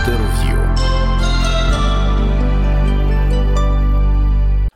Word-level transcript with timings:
Інтерв'ю. 0.00 0.60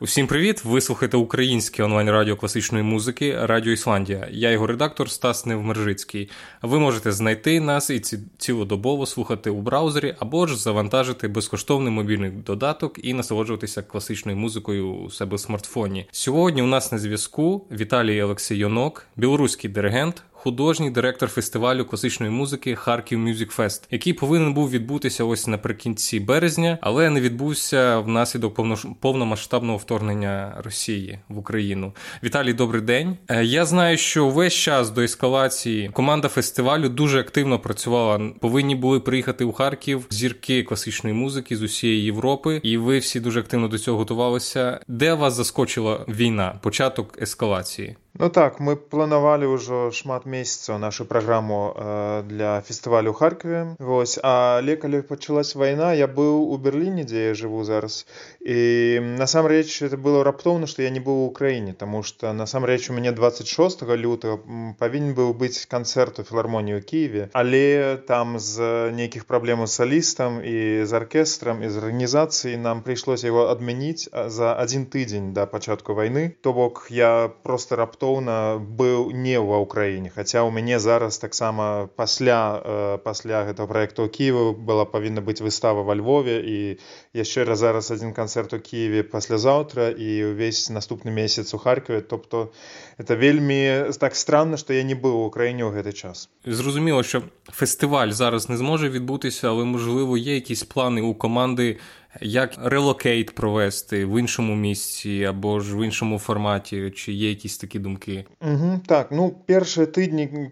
Усім 0.00 0.26
привіт! 0.26 0.64
Ви 0.64 0.80
слухаєте 0.80 1.16
українське 1.16 1.82
онлайн 1.82 2.10
радіо 2.10 2.36
класичної 2.36 2.84
музики 2.84 3.38
Радіо 3.42 3.72
Ісландія. 3.72 4.28
Я 4.30 4.50
його 4.50 4.66
редактор 4.66 5.10
Стас 5.10 5.46
Невмержицький. 5.46 6.30
Ви 6.62 6.78
можете 6.78 7.12
знайти 7.12 7.60
нас 7.60 7.90
і 7.90 8.02
цілодобово 8.38 9.06
слухати 9.06 9.50
у 9.50 9.60
браузері 9.60 10.14
або 10.18 10.46
ж 10.46 10.56
завантажити 10.56 11.28
безкоштовний 11.28 11.92
мобільний 11.92 12.30
додаток 12.30 12.98
і 13.02 13.14
насолоджуватися 13.14 13.82
класичною 13.82 14.38
музикою 14.38 14.92
у 14.92 15.10
себе 15.10 15.36
в 15.36 15.40
смартфоні. 15.40 16.06
Сьогодні 16.12 16.62
у 16.62 16.66
нас 16.66 16.92
на 16.92 16.98
зв'язку 16.98 17.66
Віталій 17.70 18.22
Олексійонок, 18.22 19.06
білоруський 19.16 19.70
диригент, 19.70 20.22
художній 20.44 20.90
директор 20.90 21.28
фестивалю 21.28 21.84
класичної 21.84 22.32
музики 22.32 22.74
Харків 22.74 23.18
Мюзик 23.18 23.50
Фест, 23.50 23.86
який 23.90 24.12
повинен 24.12 24.54
був 24.54 24.70
відбутися 24.70 25.24
ось 25.24 25.46
наприкінці 25.46 26.20
березня, 26.20 26.78
але 26.80 27.10
не 27.10 27.20
відбувся 27.20 27.98
внаслідок 27.98 28.60
повномасштабного 29.00 29.78
вторгнення 29.78 30.54
Росії 30.64 31.18
в 31.28 31.38
Україну. 31.38 31.92
Віталій, 32.24 32.52
добрий 32.52 32.82
день. 32.82 33.16
Е, 33.28 33.44
я 33.44 33.64
знаю, 33.64 33.96
що 33.96 34.28
весь 34.28 34.54
час 34.54 34.90
до 34.90 35.00
ескалації 35.00 35.88
команда 35.88 36.28
фестивалю 36.28 36.88
дуже 36.88 37.20
активно 37.20 37.58
працювала. 37.58 38.30
Повинні 38.40 38.74
були 38.74 39.00
приїхати 39.00 39.44
у 39.44 39.52
Харків 39.52 40.06
зірки 40.10 40.62
класичної 40.62 41.16
музики 41.16 41.56
з 41.56 41.62
усієї 41.62 42.04
Європи, 42.04 42.60
і 42.62 42.76
ви 42.76 42.98
всі 42.98 43.20
дуже 43.20 43.40
активно 43.40 43.68
до 43.68 43.78
цього 43.78 43.98
готувалися. 43.98 44.80
Де 44.88 45.14
вас 45.14 45.34
заскочила 45.34 46.04
війна? 46.08 46.58
Початок 46.62 47.22
ескалації? 47.22 47.96
Ну 48.16 48.28
так, 48.30 48.60
мы 48.62 48.76
планавалі 48.78 49.50
ўжо 49.50 49.90
шмат 49.90 50.22
месяцаў 50.22 50.78
нашу 50.78 51.02
праграму 51.02 51.74
э, 51.74 52.22
для 52.22 52.62
фестывалю 52.62 53.10
Харкаве. 53.10 53.74
Вось 53.82 54.22
але 54.22 54.76
калі 54.78 55.02
пачалась 55.02 55.58
вайна, 55.58 55.90
я 55.98 56.06
быў 56.06 56.46
у 56.46 56.54
Берліне, 56.54 57.02
дзе 57.02 57.24
я 57.24 57.32
жыву 57.34 57.64
зараз. 57.66 58.06
І 58.38 59.02
насамрэч 59.18 59.82
это 59.82 59.98
было 59.98 60.22
раптоўна, 60.22 60.70
што 60.70 60.86
я 60.86 60.94
не 60.94 61.02
быў 61.02 61.26
у 61.26 61.30
краіне, 61.34 61.74
Таму 61.74 62.04
што 62.06 62.30
насамрэч 62.30 62.86
у 62.90 62.94
мяне 62.94 63.10
26 63.10 63.82
лютага 63.82 64.38
павінен 64.78 65.18
быў 65.18 65.34
быць 65.34 65.66
канцэрт 65.66 66.22
у 66.22 66.26
філармоніі 66.30 66.78
ў 66.78 66.86
Киеве, 66.86 67.28
але 67.34 67.98
там 68.06 68.38
з 68.38 68.94
нейкіх 68.94 69.26
праблемаў 69.26 69.66
з 69.66 69.82
салістам 69.82 70.38
і 70.38 70.86
з 70.86 70.92
аркестрам 70.94 71.66
і 71.66 71.68
з 71.68 71.82
арганізацыі 71.82 72.62
нам 72.62 72.86
прыйшлося 72.86 73.26
яго 73.26 73.50
адмяніць 73.50 74.06
за 74.06 74.54
адзін 74.54 74.86
тыдзень 74.86 75.34
да 75.34 75.50
пачатку 75.50 75.98
вайны. 75.98 76.30
То 76.38 76.54
бок 76.54 76.86
я 76.94 77.26
просто 77.42 77.74
раптоўна 77.74 78.03
раптоўна 78.04 78.60
быў 78.60 79.12
не 79.12 79.40
ва 79.40 79.64
ўкраіне. 79.64 80.12
Хаця 80.12 80.44
ў 80.44 80.52
мяне 80.52 80.78
зараз 80.78 81.18
таксама 81.18 81.88
пасля 81.96 82.60
э, 82.60 82.98
пасля 83.00 83.44
гэтага 83.48 83.68
проекту 83.68 84.08
кіеву 84.08 84.52
была 84.52 84.84
павінна 84.84 85.24
быць 85.24 85.40
выстава 85.40 85.82
во 85.82 85.94
львове 85.94 86.40
і 86.44 86.76
яшчэ 87.16 87.44
раз 87.48 87.64
зараз 87.64 87.90
адзін 87.90 88.12
канцэрт 88.12 88.52
у 88.52 88.60
кіеве 88.60 89.02
паслязаўтра 89.08 89.88
і 89.88 90.36
ўвесь 90.36 90.68
наступны 90.68 91.10
месяц 91.10 91.54
у 91.54 91.58
харкаве 91.58 92.00
тобто 92.00 92.52
это 92.98 93.16
вельмі 93.16 93.88
так 93.98 94.16
странно 94.16 94.56
што 94.56 94.74
я 94.74 94.82
не 94.82 94.94
быў 94.94 95.24
у 95.24 95.30
краіне 95.30 95.64
ў 95.64 95.72
гэты 95.72 95.92
час. 95.92 96.28
Зразумела 96.44 97.02
що 97.02 97.22
фестываль 97.48 98.12
зараз 98.12 98.48
не 98.48 98.56
зможа 98.56 98.88
відбутися 98.88 99.48
але 99.48 99.64
можливо 99.64 100.18
є 100.18 100.34
якісь 100.34 100.62
плани 100.62 101.00
у 101.00 101.14
команди 101.14 101.78
як 102.20 102.54
релокейт 102.62 103.34
провести 103.34 104.04
в 104.04 104.20
іншому 104.20 104.54
місці 104.54 105.26
або 105.28 105.60
ж 105.60 105.76
в 105.76 105.84
іншому 105.84 106.18
форматі, 106.18 106.90
чи 106.90 107.12
є 107.12 107.28
якісь 107.28 107.58
такі 107.58 107.78
думки? 107.78 108.24
Угу, 108.40 108.80
так, 108.86 109.10
ну 109.10 109.34
першыя 109.48 109.86
тыдні 109.86 110.50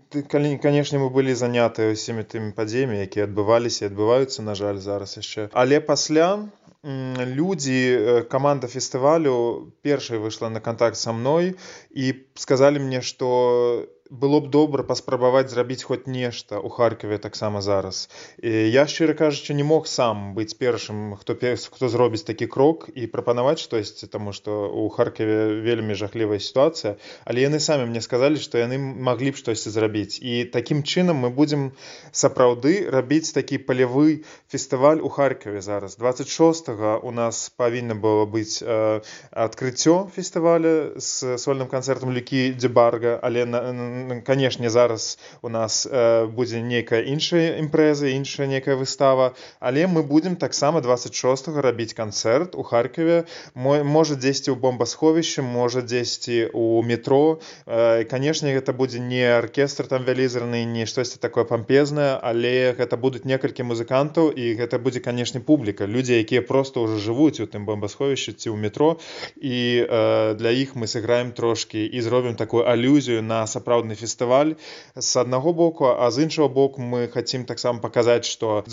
канешне 0.59 0.99
мы 0.99 1.11
былі 1.11 1.35
заняты 1.35 1.93
ўсімі 1.93 2.25
тымі 2.25 2.53
падзеямі, 2.53 3.01
якія 3.01 3.27
адбываліся 3.27 3.87
і 3.87 3.91
адбываюцца, 3.93 4.43
на 4.43 4.55
жаль, 4.55 4.77
зараз 4.77 5.17
яшчэ. 5.17 5.49
Але 5.53 5.81
пасля 5.81 6.49
людзі 6.85 8.25
каманда 8.31 8.67
фестывалю 8.67 9.73
першай 9.83 10.19
выйшла 10.19 10.51
на 10.51 10.61
кантакт 10.61 10.97
са 10.97 11.13
мной 11.13 11.55
і 11.91 12.15
сказалі 12.35 12.79
мне, 12.79 13.03
што 13.03 13.87
было 14.13 14.41
б 14.45 14.51
добра 14.53 14.85
паспрабаваць 14.85 15.49
зрабіць 15.49 15.83
хоць 15.89 16.05
нешта 16.05 16.61
ў 16.61 16.69
харкаве 16.69 17.17
таксама 17.17 17.65
зараз. 17.65 18.13
І 18.45 18.69
я 18.69 18.85
шчыра 18.85 19.17
кажучы 19.17 19.57
не 19.57 19.65
мог 19.65 19.89
сам 19.89 20.35
быць 20.37 20.53
першым 20.53 21.17
хто 21.17 21.33
хто 21.33 21.89
зробіць 21.89 22.27
такі 22.29 22.47
крок 22.47 22.91
і 22.93 23.09
прапанаваць 23.09 23.65
штосьці 23.65 24.07
таму 24.13 24.37
што 24.37 24.69
у 24.69 24.89
харкаве 24.93 25.65
вельмі 25.65 25.97
жахлівая 25.97 26.39
сітуацыя. 26.45 27.01
Але 27.25 27.49
яны 27.49 27.61
самі 27.61 27.89
мне 27.89 28.05
сказалі 28.05 28.37
што 28.37 28.61
яны 28.61 28.77
маглі 28.77 29.33
б 29.33 29.41
штосьці 29.41 29.73
зрабіць. 29.73 30.21
І 30.21 30.45
такім 30.45 30.85
чынам 30.85 31.25
мы 31.25 31.33
будзем 31.33 31.73
сапраўды 32.13 32.93
рабіць 32.93 33.33
такі 33.33 33.65
палявы 33.65 34.29
фестываль 34.53 35.01
у 35.01 35.09
харкаве 35.09 35.65
зараз. 35.65 35.97
26 35.97 36.69
у 37.01 37.11
нас 37.11 37.49
павінна 37.57 37.97
было 37.97 38.29
быць 38.29 38.61
э, 38.61 39.01
адкрыццё 39.33 40.13
фестываля 40.13 41.01
з 41.01 41.41
сольным 41.41 41.73
канцэртам 41.73 42.13
люкі 42.13 42.53
дзебарга 42.53 43.17
але 43.23 43.49
на 43.49 44.02
канешне 44.25 44.71
зараз 44.71 45.19
у 45.43 45.49
нас 45.49 45.87
э, 45.91 46.27
будзе 46.27 46.63
нейкая 46.63 47.03
іншая 47.03 47.59
імпрэза 47.63 48.09
іншая 48.13 48.47
некая 48.47 48.77
выстава 48.77 49.35
але 49.61 49.87
мы 49.87 50.03
будзем 50.03 50.37
таксама 50.37 50.81
26 50.81 51.49
рабіць 51.49 51.95
канцэрт 51.95 52.55
у 52.55 52.63
харкаве. 52.63 53.25
Мой 53.55 53.83
можа 53.83 54.15
дзесьці 54.15 54.53
ў 54.53 54.57
бомбасховішчы 54.59 55.43
можа 55.43 55.83
дзесьці 55.83 56.51
у 56.53 56.83
метро. 56.83 57.41
Э, 57.67 58.05
канешне 58.05 58.55
гэта 58.55 58.73
будзе 58.73 59.01
не 59.01 59.23
аркестр 59.23 59.87
там 59.87 60.05
вялізарны 60.05 60.65
не 60.65 60.87
штосьці 60.87 61.19
такое 61.19 61.45
пампезнае 61.45 62.19
але 62.23 62.75
гэта 62.79 62.97
будуць 62.97 63.25
некалькі 63.25 63.63
музыкантаў 63.69 64.31
і 64.31 64.55
гэта 64.59 64.79
будзе 64.79 65.01
канешне 65.01 65.41
публіка. 65.41 65.87
Людзі 65.87 66.19
якія 66.19 66.43
просто 66.43 66.83
ўжо 66.83 66.99
жывуць 66.99 67.41
у 67.41 67.47
тым 67.47 67.65
бомбасховішчы 67.65 68.33
ці 68.33 68.51
ў 68.51 68.57
метро. 68.57 68.99
І 69.37 69.87
э, 69.87 70.35
для 70.35 70.51
іх 70.51 70.77
мы 70.77 70.87
сыграем 70.87 71.33
трошки 71.33 71.85
і 71.85 72.01
зробім 72.01 72.37
такую 72.37 72.65
алюзію 72.69 73.23
на 73.23 73.47
сапраўдны 73.47 73.92
міжнародны 73.92 73.96
фестываль 73.96 74.56
з 74.96 75.18
аднаго 75.18 75.54
боку 75.54 75.86
а 75.86 76.12
з 76.12 76.24
іншого 76.24 76.50
боку 76.50 76.82
мы 76.82 77.08
хотим 77.12 77.46
таксама 77.46 77.80
паказаць 77.80 78.26
что 78.26 78.64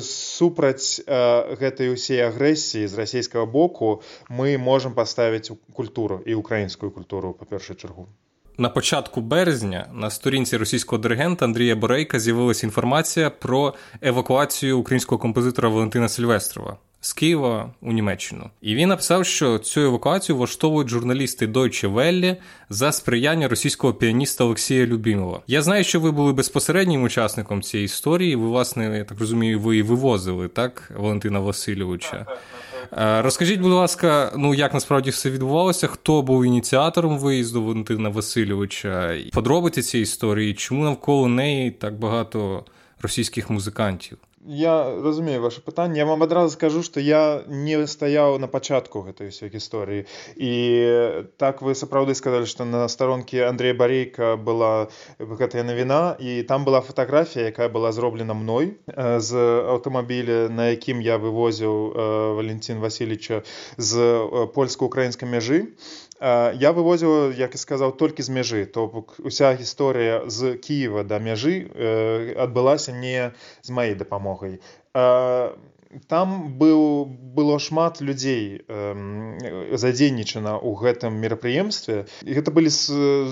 супраць 0.00 1.00
гэтай 1.06 1.92
усей 1.92 2.22
агрэсіі 2.22 2.86
з 2.86 2.94
расійскага 2.94 3.46
боку 3.46 4.02
мы 4.30 4.58
можемм 4.58 4.94
паставіць 4.94 5.50
культуру 5.72 6.22
і 6.26 6.34
украінскую 6.34 6.90
культуру 6.90 7.32
па 7.32 7.44
першую 7.44 7.76
чаргу 7.76 8.06
На 8.56 8.68
початку 8.68 9.20
березня 9.20 9.88
на 9.92 10.10
сторінці 10.10 10.56
російського 10.56 11.02
диригента 11.02 11.44
Андрія 11.44 11.76
Борейка 11.76 12.20
з'явилася 12.20 12.66
інформація 12.66 13.30
про 13.30 13.74
евакуацію 14.00 14.78
українського 14.78 15.18
композитора 15.18 15.68
Валентина 15.68 16.08
Сильвестрова 16.08 16.78
з 17.01 17.13
Києва 17.13 17.71
у 17.81 17.91
Німеччину. 17.91 18.49
І 18.61 18.75
він 18.75 18.89
написав, 18.89 19.25
що 19.25 19.57
цю 19.57 19.81
евакуацію 19.81 20.35
влаштовують 20.35 20.89
журналісти 20.89 21.47
Deutsche 21.47 21.93
Welle 21.93 22.35
за 22.69 22.91
сприяння 22.91 23.47
російського 23.47 23.93
піаніста 23.93 24.43
Олексія 24.43 24.85
Любімова. 24.85 25.41
Я 25.47 25.61
знаю, 25.61 25.83
що 25.83 25.99
ви 25.99 26.11
були 26.11 26.33
безпосереднім 26.33 27.03
учасником 27.03 27.61
цієї 27.61 27.85
історії. 27.85 28.35
Ви, 28.35 28.47
власне, 28.47 28.97
я 28.97 29.03
так 29.03 29.19
розумію, 29.19 29.59
ви 29.59 29.77
і 29.77 29.81
вивозили 29.81 30.47
так 30.47 30.91
Валентина 30.97 31.39
Васильовича. 31.39 32.25
Розкажіть, 32.97 33.59
будь 33.59 33.71
ласка, 33.71 34.31
ну 34.37 34.53
як 34.53 34.73
насправді 34.73 35.09
все 35.09 35.29
відбувалося? 35.29 35.87
Хто 35.87 36.21
був 36.21 36.45
ініціатором 36.45 37.19
виїзду 37.19 37.63
Валентина 37.63 38.09
Васильовича? 38.09 39.17
Подробиці 39.33 39.81
цієї 39.81 40.03
історії, 40.03 40.53
чому 40.53 40.83
навколо 40.83 41.27
неї 41.27 41.71
так 41.71 41.99
багато 41.99 42.63
російських 43.01 43.49
музикантів? 43.49 44.17
я 44.45 45.01
разумею 45.03 45.41
ваше 45.41 45.61
пытанне 45.61 45.97
я 45.97 46.05
вам 46.05 46.23
адразу 46.23 46.49
скажу 46.53 46.83
что 46.83 46.99
я 46.99 47.43
не 47.47 47.85
стаяў 47.87 48.39
на 48.39 48.47
пачатку 48.47 49.03
гэтай 49.03 49.29
ўсёй 49.29 49.51
гісторыі 49.51 50.07
і 50.39 50.53
так 51.35 51.61
вы 51.61 51.75
сапраўды 51.75 52.15
сказали 52.15 52.45
что 52.45 52.63
на 52.63 52.87
старонке 52.87 53.45
Андрея 53.45 53.73
барейка 53.73 54.37
была 54.37 54.87
гэтая 55.19 55.63
навіна 55.63 56.15
і 56.19 56.43
там 56.43 56.63
была 56.63 56.79
фатаграфія 56.81 57.51
якая 57.51 57.67
была 57.67 57.91
зроблена 57.91 58.33
мной 58.33 58.79
з 58.87 59.35
аўтамабіля 59.75 60.47
на 60.47 60.71
якім 60.71 61.01
я 61.01 61.19
вывозіў 61.19 61.93
валентин 62.39 62.79
васильевича 62.79 63.43
з 63.77 64.23
польска-украінскай 64.55 65.27
мяжы 65.27 65.75
я 66.19 66.71
вывозіў 66.75 67.31
як 67.39 67.55
і 67.55 67.61
сказаў 67.61 67.95
толькі 67.95 68.23
з 68.23 68.29
мяжы. 68.35 68.65
То 68.65 68.87
бок 68.87 69.15
уся 69.23 69.53
гісторыя 69.55 70.27
з 70.27 70.55
Киева 70.59 71.03
да 71.03 71.19
мяжы 71.19 71.67
адбылася 72.35 72.91
не 72.91 73.31
з 73.63 73.69
маёй 73.71 73.95
дапамогай 73.95 74.59
там 76.07 76.57
быў 76.57 77.05
было 77.05 77.57
шмат 77.57 78.01
людзей 78.01 78.61
э, 78.67 79.73
задзейнічана 79.73 80.61
ў 80.61 80.71
гэтым 80.77 81.17
мерапрыемстве. 81.17 82.05
І 82.21 82.37
гэта 82.37 82.53
былі 82.53 82.69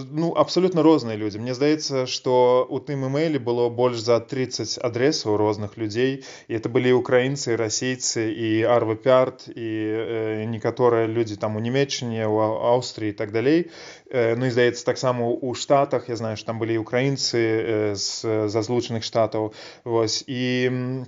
ну 0.10 0.34
абсолютно 0.34 0.82
розныя 0.82 1.18
людзі. 1.22 1.38
Мне 1.38 1.54
здаецца 1.54 2.10
што 2.10 2.66
у 2.66 2.80
тым 2.82 3.06
эмейле 3.06 3.38
было 3.38 3.70
больш 3.70 4.02
за 4.02 4.18
30 4.20 4.82
адрэсаў 4.82 5.38
розных 5.38 5.78
людзей. 5.78 6.26
І 6.50 6.58
это 6.58 6.70
былі 6.70 6.98
украінцы 6.98 7.54
расейцы 7.54 8.34
і 8.34 8.66
арвапярт 8.66 9.54
і 9.54 9.70
э, 9.70 10.46
некаторыя 10.50 11.06
людзі 11.06 11.38
там 11.38 11.58
у 11.58 11.62
нямецчыне 11.62 12.26
у 12.26 12.42
Аўстрыі 12.74 13.14
так 13.14 13.32
далей. 13.32 13.70
Э, 14.10 14.34
Ну 14.38 14.46
і 14.46 14.52
здаецца 14.52 14.86
таксама 14.86 15.30
у 15.30 15.54
штатах. 15.54 16.10
Я 16.10 16.16
знаю 16.16 16.38
там 16.42 16.58
былі 16.58 16.82
украінцы 16.82 17.38
э, 17.38 17.96
з, 17.96 18.50
з 18.50 18.56
злучаных 18.66 19.06
штатаў. 19.06 19.54
Вось. 19.86 20.26
І 20.26 21.06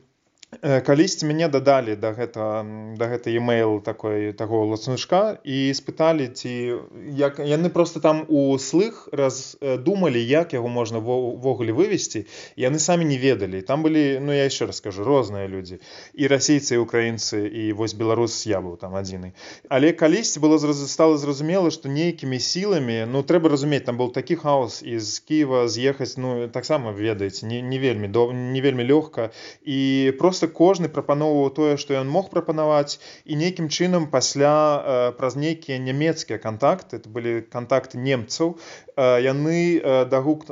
калісьці 0.59 1.29
мяне 1.29 1.47
дадалі 1.47 1.93
да 1.95 2.09
гэта 2.17 2.65
да 2.97 3.05
гэта 3.05 3.29
e-mail 3.29 3.79
такой 3.85 4.33
таго 4.33 4.65
лацнушка 4.65 5.37
і 5.45 5.69
спыталі 5.77 6.25
ці 6.33 6.81
як 7.13 7.37
яны 7.37 7.69
просто 7.69 8.01
там 8.01 8.25
у 8.27 8.57
слых 8.57 9.07
раздумалі 9.13 10.17
як 10.17 10.57
яго 10.57 10.67
можна 10.67 10.97
ввогуле 10.99 11.71
вывесці 11.71 12.25
яны 12.57 12.79
самі 12.79 13.05
не 13.05 13.21
ведалі. 13.21 13.61
Там 13.61 13.85
былі 13.85 14.17
ну 14.19 14.33
я 14.33 14.49
еще 14.49 14.65
раскажу 14.65 15.05
розныя 15.05 15.45
людзі. 15.45 15.79
І 16.17 16.25
расейцы 16.25 16.75
і 16.75 16.81
украінцы 16.81 17.45
і 17.45 17.73
вось 17.77 17.93
беларус 17.93 18.41
я 18.49 18.57
быў 18.57 18.81
там 18.81 18.97
адзіны. 18.97 19.37
Але 19.69 19.93
калісьці 19.93 20.41
было 20.41 20.57
стала 20.57 21.17
зразумела 21.17 21.69
што 21.69 21.93
нейкімі 21.93 22.39
сіламі 22.41 23.05
ну 23.05 23.21
трэба 23.21 23.53
разумець 23.53 23.85
там 23.85 24.01
был 24.01 24.09
такі 24.09 24.35
хаос 24.35 24.81
з 24.81 25.19
Ківа 25.19 25.69
з'ехаць 25.69 26.17
ну 26.17 26.49
таксама 26.49 26.91
ведаеце 26.91 27.45
не, 27.45 27.61
не 27.61 27.77
вельмі 27.77 28.07
до 28.09 28.33
не 28.33 28.61
вельмі 28.61 28.83
лёгка. 28.83 29.29
І 29.61 30.11
просто 30.17 30.38
проста 30.39 30.55
кожны 30.55 30.87
прапаноўваў 30.87 31.49
тое 31.51 31.75
што 31.75 31.95
ён 31.99 32.07
мог 32.07 32.29
прапанаваць 32.31 32.99
і 33.25 33.35
нейкім 33.35 33.67
чынам 33.67 34.07
пасля 34.07 34.55
э, 34.79 35.11
праз 35.17 35.35
нейкія 35.35 35.79
нямецкія 35.83 36.39
кантакты 36.39 36.95
это 36.95 37.09
былі 37.09 37.43
кантакты 37.51 37.99
немцаў 37.99 38.55
э, 38.95 39.19
яны 39.19 39.83
э, 39.83 40.05
дагук 40.07 40.47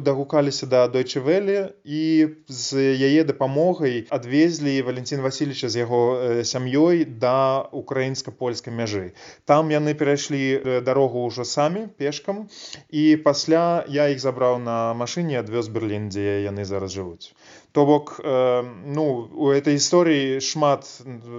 дагукаліся 0.00 0.66
да 0.66 0.88
дойчевелі 0.88 1.76
і 1.84 2.28
з 2.48 2.96
яе 2.96 3.24
дапамогай 3.24 4.06
адвезлі 4.08 4.80
валентин 4.82 5.20
васильевича 5.20 5.68
з 5.68 5.84
яго 5.84 6.00
сям'ёй 6.40 7.04
да 7.04 7.68
украінска-польскай 7.72 8.72
мяжы. 8.72 9.12
Там 9.44 9.68
яны 9.68 9.92
перайшлі 9.92 10.80
дарогу 10.80 11.28
ўжо 11.28 11.44
самі 11.44 11.92
пешкам 12.00 12.48
і 12.88 13.20
пасля 13.20 13.84
я 13.88 14.08
іх 14.08 14.20
забраў 14.20 14.58
на 14.64 14.94
машыне 14.94 15.36
адвёз 15.44 15.68
берерлін 15.68 16.08
дзе 16.08 16.40
яны 16.48 16.64
зараз 16.64 16.96
жывуць 16.96 17.36
то 17.76 17.84
бок 17.84 18.20
э, 18.24 18.64
ну 18.86 19.28
у 19.36 19.50
этой 19.52 19.76
гісторыі 19.76 20.40
шмат 20.40 20.88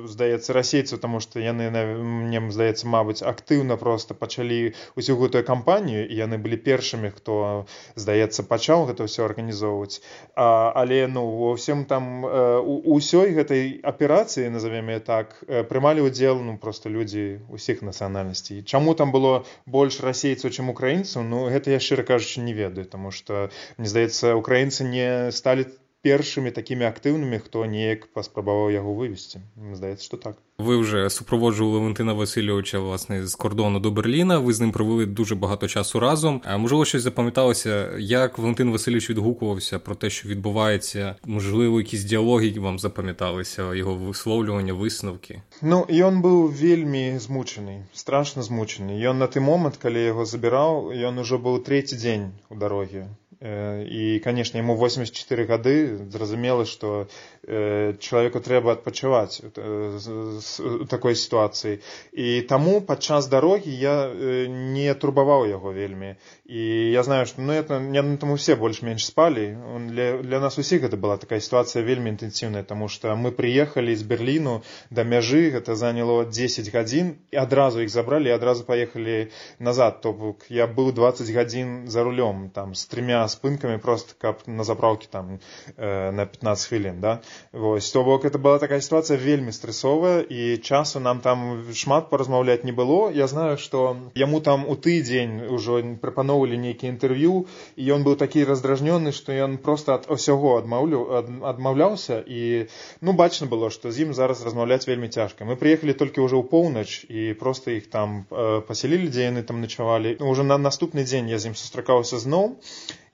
здаецца 0.06 0.54
расейцаў 0.54 1.02
таму 1.02 1.18
што 1.18 1.42
яны 1.42 1.74
мне 1.74 2.38
здаецца 2.54 2.86
мабыць 2.86 3.26
актыўна 3.26 3.74
просто 3.82 4.14
пачалі 4.14 4.78
ўсю 4.94 5.18
гэтую 5.18 5.42
кампанію 5.48 6.06
і 6.06 6.14
яны 6.14 6.38
былі 6.38 6.62
першымі 6.62 7.10
хто 7.10 7.66
здаецца 7.98 8.46
пачаў 8.46 8.86
гэта 8.86 9.10
ўсё 9.10 9.26
арганізоўваць 9.26 10.06
але 10.38 11.10
ну 11.10 11.26
ва 11.26 11.58
ўсім 11.58 11.90
там 11.90 12.22
э, 12.22 12.62
ўсёй 12.86 13.34
гэтай 13.34 13.82
аперацыі 13.82 14.54
назовем 14.54 14.94
так 15.02 15.42
э, 15.50 15.66
прымалі 15.66 16.06
ўдзел 16.06 16.38
ну 16.38 16.62
просто 16.62 16.94
людзі 16.94 17.42
усіх 17.50 17.82
нацыянальнасцей 17.82 18.62
чаму 18.62 18.94
там 18.94 19.10
было 19.10 19.42
больш 19.66 20.06
расейцаў 20.06 20.54
чым 20.54 20.70
украінцаў 20.70 21.26
ну 21.26 21.50
гэта 21.50 21.74
я 21.74 21.82
шчыра 21.82 22.06
кажучы 22.06 22.46
не 22.46 22.54
ведаю 22.54 22.86
тому 22.86 23.10
что 23.10 23.50
мне 23.82 23.90
здаецца 23.90 24.38
украінцы 24.38 24.86
не 24.86 25.34
сталі 25.34 25.66
там 25.66 25.87
першымі 26.08 26.56
такімі 26.60 26.88
актыўнымі 26.90 27.44
хто 27.46 27.68
неяк 27.78 28.10
паспрабаваў 28.18 28.76
яго 28.80 28.98
вывесці 29.04 29.44
здаецца 29.76 30.10
что 30.10 30.24
так 30.28 30.44
ви 30.60 30.78
вже 30.78 31.10
супроводжували 31.10 31.80
Валентина 31.80 32.14
Васильовича 32.14 32.80
власне 32.80 33.28
з 33.28 33.36
кордону 33.36 33.80
до 33.80 33.92
Берліна. 33.92 34.40
Ви 34.40 34.54
з 34.54 34.60
ним 34.60 34.72
провели 34.72 35.06
дуже 35.06 35.36
багато 35.36 35.68
часу 35.68 36.00
разом. 36.00 36.42
А 36.46 36.58
можливо, 36.58 36.86
щось 36.86 37.02
запам'яталося, 37.02 37.90
як 38.00 38.38
Валентин 38.38 38.72
Васильович 38.72 39.10
відгукувався 39.10 39.80
про 39.80 39.96
те, 39.96 40.10
що 40.10 40.30
відбувається? 40.30 41.16
Можливо, 41.26 41.80
якісь 41.80 42.04
діалоги 42.04 42.60
вам 42.60 42.80
запам'яталися, 42.80 43.74
його 43.74 43.96
висловлювання, 43.96 44.74
висновки? 44.74 45.42
Ну 45.62 45.86
ён 45.90 46.22
быў 46.22 46.48
вельмі 46.48 47.20
змучены, 47.20 47.86
страшно 47.94 48.42
змучены. 48.42 48.98
Ён 49.10 49.18
на 49.18 49.28
той 49.28 49.44
момант, 49.44 49.78
калі 49.78 50.02
яго 50.02 50.26
забіраў, 50.26 50.92
ён 50.94 51.20
ужо 51.20 51.38
быў 51.38 51.62
трэці 51.62 51.98
дзень 51.98 52.32
у 52.50 52.56
дарогі 52.56 53.06
і 53.42 54.20
канешне 54.24 54.66
яму 54.66 54.74
84 54.74 55.46
гады 55.46 55.76
зразумела 56.10 56.66
што 56.66 57.06
чалавеку 57.46 58.42
трэба 58.42 58.74
адпачываць 58.74 59.46
у 59.46 60.86
такой 60.90 61.14
сітуацыі 61.14 61.78
і 62.18 62.42
таму 62.50 62.82
падчас 62.82 63.30
дарогі 63.30 63.70
я 63.70 64.10
не 64.50 64.90
турбаваў 64.98 65.46
яго 65.46 65.70
вельмі 65.70 66.18
і 66.50 66.64
я 66.90 67.04
знаю 67.06 67.30
што 67.30 67.46
ну 67.46 67.54
это 67.54 67.78
не 67.78 68.02
там 68.18 68.34
усе 68.34 68.56
больш-менш 68.56 69.06
спалі 69.06 69.54
для, 69.86 70.18
для 70.18 70.40
нас 70.42 70.58
усіх 70.58 70.82
гэта 70.82 70.98
была 70.98 71.22
такая 71.22 71.38
сітуацыя 71.38 71.86
вельмі 71.86 72.18
інтэнсіўная 72.18 72.66
таму 72.66 72.90
што 72.90 73.14
мы 73.14 73.30
прыехалі 73.30 73.94
з 73.94 74.02
берерліну 74.02 74.64
да 74.90 75.06
мяжы 75.06 75.54
гэта 75.54 75.78
заняло 75.78 76.26
10 76.26 76.74
гадзін 76.74 77.14
і 77.30 77.38
адразу 77.38 77.86
іх 77.86 77.94
забралі 77.94 78.34
адразу 78.34 78.66
паехалі 78.66 79.30
назад 79.60 80.02
то 80.02 80.10
бок 80.10 80.50
я 80.50 80.66
быў 80.66 80.90
20 80.90 81.30
гадзін 81.30 81.86
за 81.86 82.02
рулём 82.02 82.50
там 82.50 82.74
з 82.74 82.90
тремя 82.90 83.27
спынкамі 83.28 83.78
просто 83.78 84.16
каб 84.20 84.44
на 84.48 84.64
заправке 84.64 85.08
там 85.12 85.40
э, 85.78 86.12
на 86.12 86.26
15 86.26 86.68
хвілін 86.68 87.02
да? 87.02 87.22
Вось 87.52 87.92
то 87.92 88.04
бок 88.04 88.26
это 88.26 88.38
была 88.38 88.60
такая 88.60 88.82
сітуацыя 88.82 89.18
вельмі 89.18 89.52
стрэсовая 89.52 90.22
і 90.22 90.58
часу 90.58 91.00
нам 91.00 91.20
там 91.20 91.66
шмат 91.74 92.10
паразмаўляць 92.10 92.64
не 92.64 92.72
было. 92.72 93.12
Я 93.12 93.28
знаю 93.28 93.58
что 93.58 93.98
яму 94.16 94.42
там 94.42 94.68
у 94.68 94.76
тыдзень 94.76 95.48
ужо 95.50 95.82
прапаноўвалі 96.02 96.58
нейкі 96.58 96.88
інтэрв'ю 96.88 97.46
і 97.76 97.84
ён 97.96 98.04
быў 98.04 98.16
такі 98.16 98.44
раздражнёны 98.44 99.12
что 99.12 99.32
ён 99.32 99.58
просто 99.58 99.96
ад 99.96 100.08
усяго 100.10 100.58
адмаўлю 100.58 101.02
ад, 101.20 101.30
адмаўляўся 101.44 102.24
і 102.26 102.68
ну 103.02 103.14
бачна 103.14 103.48
было 103.48 103.70
что 103.70 103.92
з 103.92 104.08
ім 104.08 104.14
зараз 104.14 104.44
размаўляць 104.46 104.88
вельмі 104.88 105.08
цяжка. 105.08 105.46
Мы 105.46 105.56
приехали 105.56 105.94
толькі 105.94 106.22
ўжо 106.22 106.42
ў 106.42 106.46
поўнач 106.48 107.06
і 107.10 107.34
просто 107.34 107.72
іх 107.72 107.88
там 107.90 108.26
э, 108.32 108.62
паселілі 108.62 109.08
дзе 109.08 109.30
яны 109.32 109.44
там 109.44 109.62
начавалі. 109.62 110.18
Ну, 110.20 110.30
уже 110.30 110.44
на 110.44 110.58
наступны 110.58 111.04
дзень 111.04 111.30
я 111.30 111.40
з 111.40 111.52
ім 111.52 111.56
сустракаўся 111.56 112.20
зноў 112.20 112.58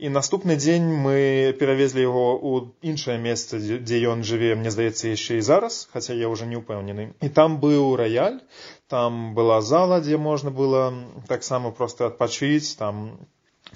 і 0.04 0.10
наступны 0.12 0.56
дзень 0.60 0.88
мы 1.04 1.18
перавезлі 1.60 2.04
яго 2.04 2.24
ў 2.36 2.92
іншае 2.92 3.16
месца 3.24 3.60
дзе 3.64 4.00
ён 4.12 4.26
жыве 4.28 4.52
мне 4.60 4.74
здаецца 4.76 5.12
яшчэ 5.16 5.40
і 5.40 5.46
зараз 5.48 5.78
хаця 5.96 6.18
я 6.20 6.28
ўжо 6.28 6.48
не 6.50 6.60
ўпэўнены. 6.60 7.06
І 7.24 7.30
там 7.38 7.56
быў 7.64 7.96
раяль 7.96 8.44
там 8.92 9.32
была 9.38 9.62
зала 9.64 10.02
дзе 10.04 10.20
можна 10.20 10.52
было 10.52 10.92
таксама 11.32 11.72
просто 11.72 12.12
адпачыць 12.12 12.76
там 12.76 13.16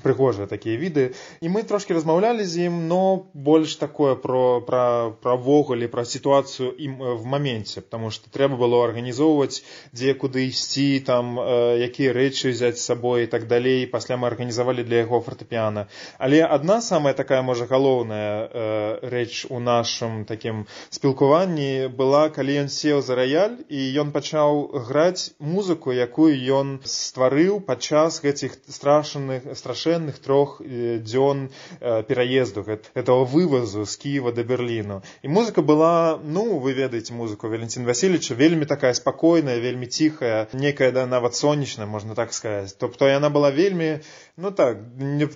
прыгожыя 0.04 0.48
такія 0.48 0.78
віды. 0.78 1.14
І 1.42 1.50
мы 1.50 1.64
трошки 1.64 1.94
размаўлялі 1.94 2.44
з 2.44 2.68
ім 2.68 2.88
но 2.88 3.28
больш 3.34 3.76
такое 3.76 4.16
про 4.16 4.62
пра 4.62 5.12
правогуле 5.22 5.88
пра 5.88 6.06
сітуацыю 6.06 6.72
ім 6.72 6.98
в 7.00 7.26
моменте 7.26 7.82
потому 7.82 8.12
что 8.12 8.30
трэба 8.30 8.58
было 8.58 8.84
арганізоўваць 8.86 9.64
дзе 9.94 10.14
куды 10.14 10.48
ісці 10.48 11.00
там 11.06 11.40
э, 11.40 11.84
якія 11.88 12.14
рэчы 12.14 12.52
взять 12.52 12.78
с 12.78 12.86
сабой 12.86 13.24
і 13.24 13.28
так 13.28 13.48
далей. 13.48 13.86
Пасля 13.86 14.18
мы 14.18 14.28
арганізавалі 14.28 14.84
для 14.84 15.04
яго 15.08 15.22
фортепіана 15.22 15.88
але 16.18 16.46
одна 16.46 16.82
самая 16.82 17.14
такая 17.14 17.42
можа 17.42 17.66
галоўная 17.66 18.50
э, 18.50 19.10
рэч 19.10 19.48
у 19.50 19.60
нашым 19.60 20.26
таким 20.26 20.66
спілкуванні 20.90 21.88
была 21.88 22.30
калі 22.30 22.66
ён 22.66 22.70
сеў 22.70 23.02
за 23.02 23.16
раяль 23.16 23.58
і 23.70 23.80
ён 24.02 24.12
пачаў 24.12 24.84
граць 24.88 25.34
музыку 25.40 25.92
якую 25.92 26.34
ён 26.34 26.80
стварыў 26.84 27.60
падчас 27.62 28.22
гэтых 28.24 28.58
страшных 28.68 29.58
страшных 29.58 29.87
страшэнных 29.88 30.20
трох 30.20 30.62
дзён 30.62 31.50
пераезду 31.80 32.66
этого 32.94 33.24
вывазу 33.24 33.86
з 33.86 33.96
Киева 33.96 34.32
до 34.32 34.44
Берліну 34.44 35.02
і 35.24 35.28
музыка 35.28 35.62
была 35.62 36.20
ну 36.24 36.60
вы 36.60 36.74
ведаеце 36.74 37.14
музыку 37.14 37.48
Валентин 37.48 37.86
Васильевича 37.86 38.36
вельмі 38.36 38.66
такая 38.66 38.94
спакойная 38.94 39.60
вельмі 39.60 39.88
ціхая 39.88 40.48
некая 40.54 40.92
да 40.92 41.06
нават 41.06 41.36
сонечная 41.36 41.88
можна 41.88 42.16
так 42.16 42.34
сказать. 42.34 42.76
Тобто 42.80 43.08
яна 43.08 43.30
была 43.30 43.52
вельмі 43.52 44.00
ну 44.38 44.52
так 44.52 44.78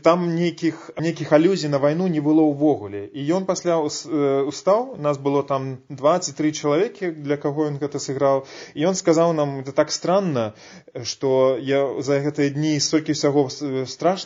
там 0.03 0.35
нейкіх 0.35 0.91
нейкіх 0.97 1.31
алюзій 1.31 1.69
на 1.69 1.77
вайну 1.77 2.07
не 2.07 2.19
было 2.21 2.45
ўвогуле 2.45 3.09
і 3.13 3.21
ён 3.33 3.45
пасля 3.45 3.79
устаў 3.81 4.95
нас 4.97 5.17
было 5.17 5.43
там 5.43 5.79
23 5.89 6.51
чалавекі 6.51 7.11
для 7.11 7.37
каго 7.37 7.65
ён 7.65 7.79
гэта 7.81 7.97
сыграў 7.97 8.45
і 8.75 8.85
ён 8.85 8.95
сказаў 8.95 9.33
нам 9.33 9.59
это 9.59 9.71
так 9.71 9.91
странно 9.91 10.53
что 11.03 11.57
я 11.57 12.01
за 12.01 12.21
гэтыя 12.21 12.53
дні 12.53 12.77
столькі 12.79 13.17
ўсяго 13.17 13.49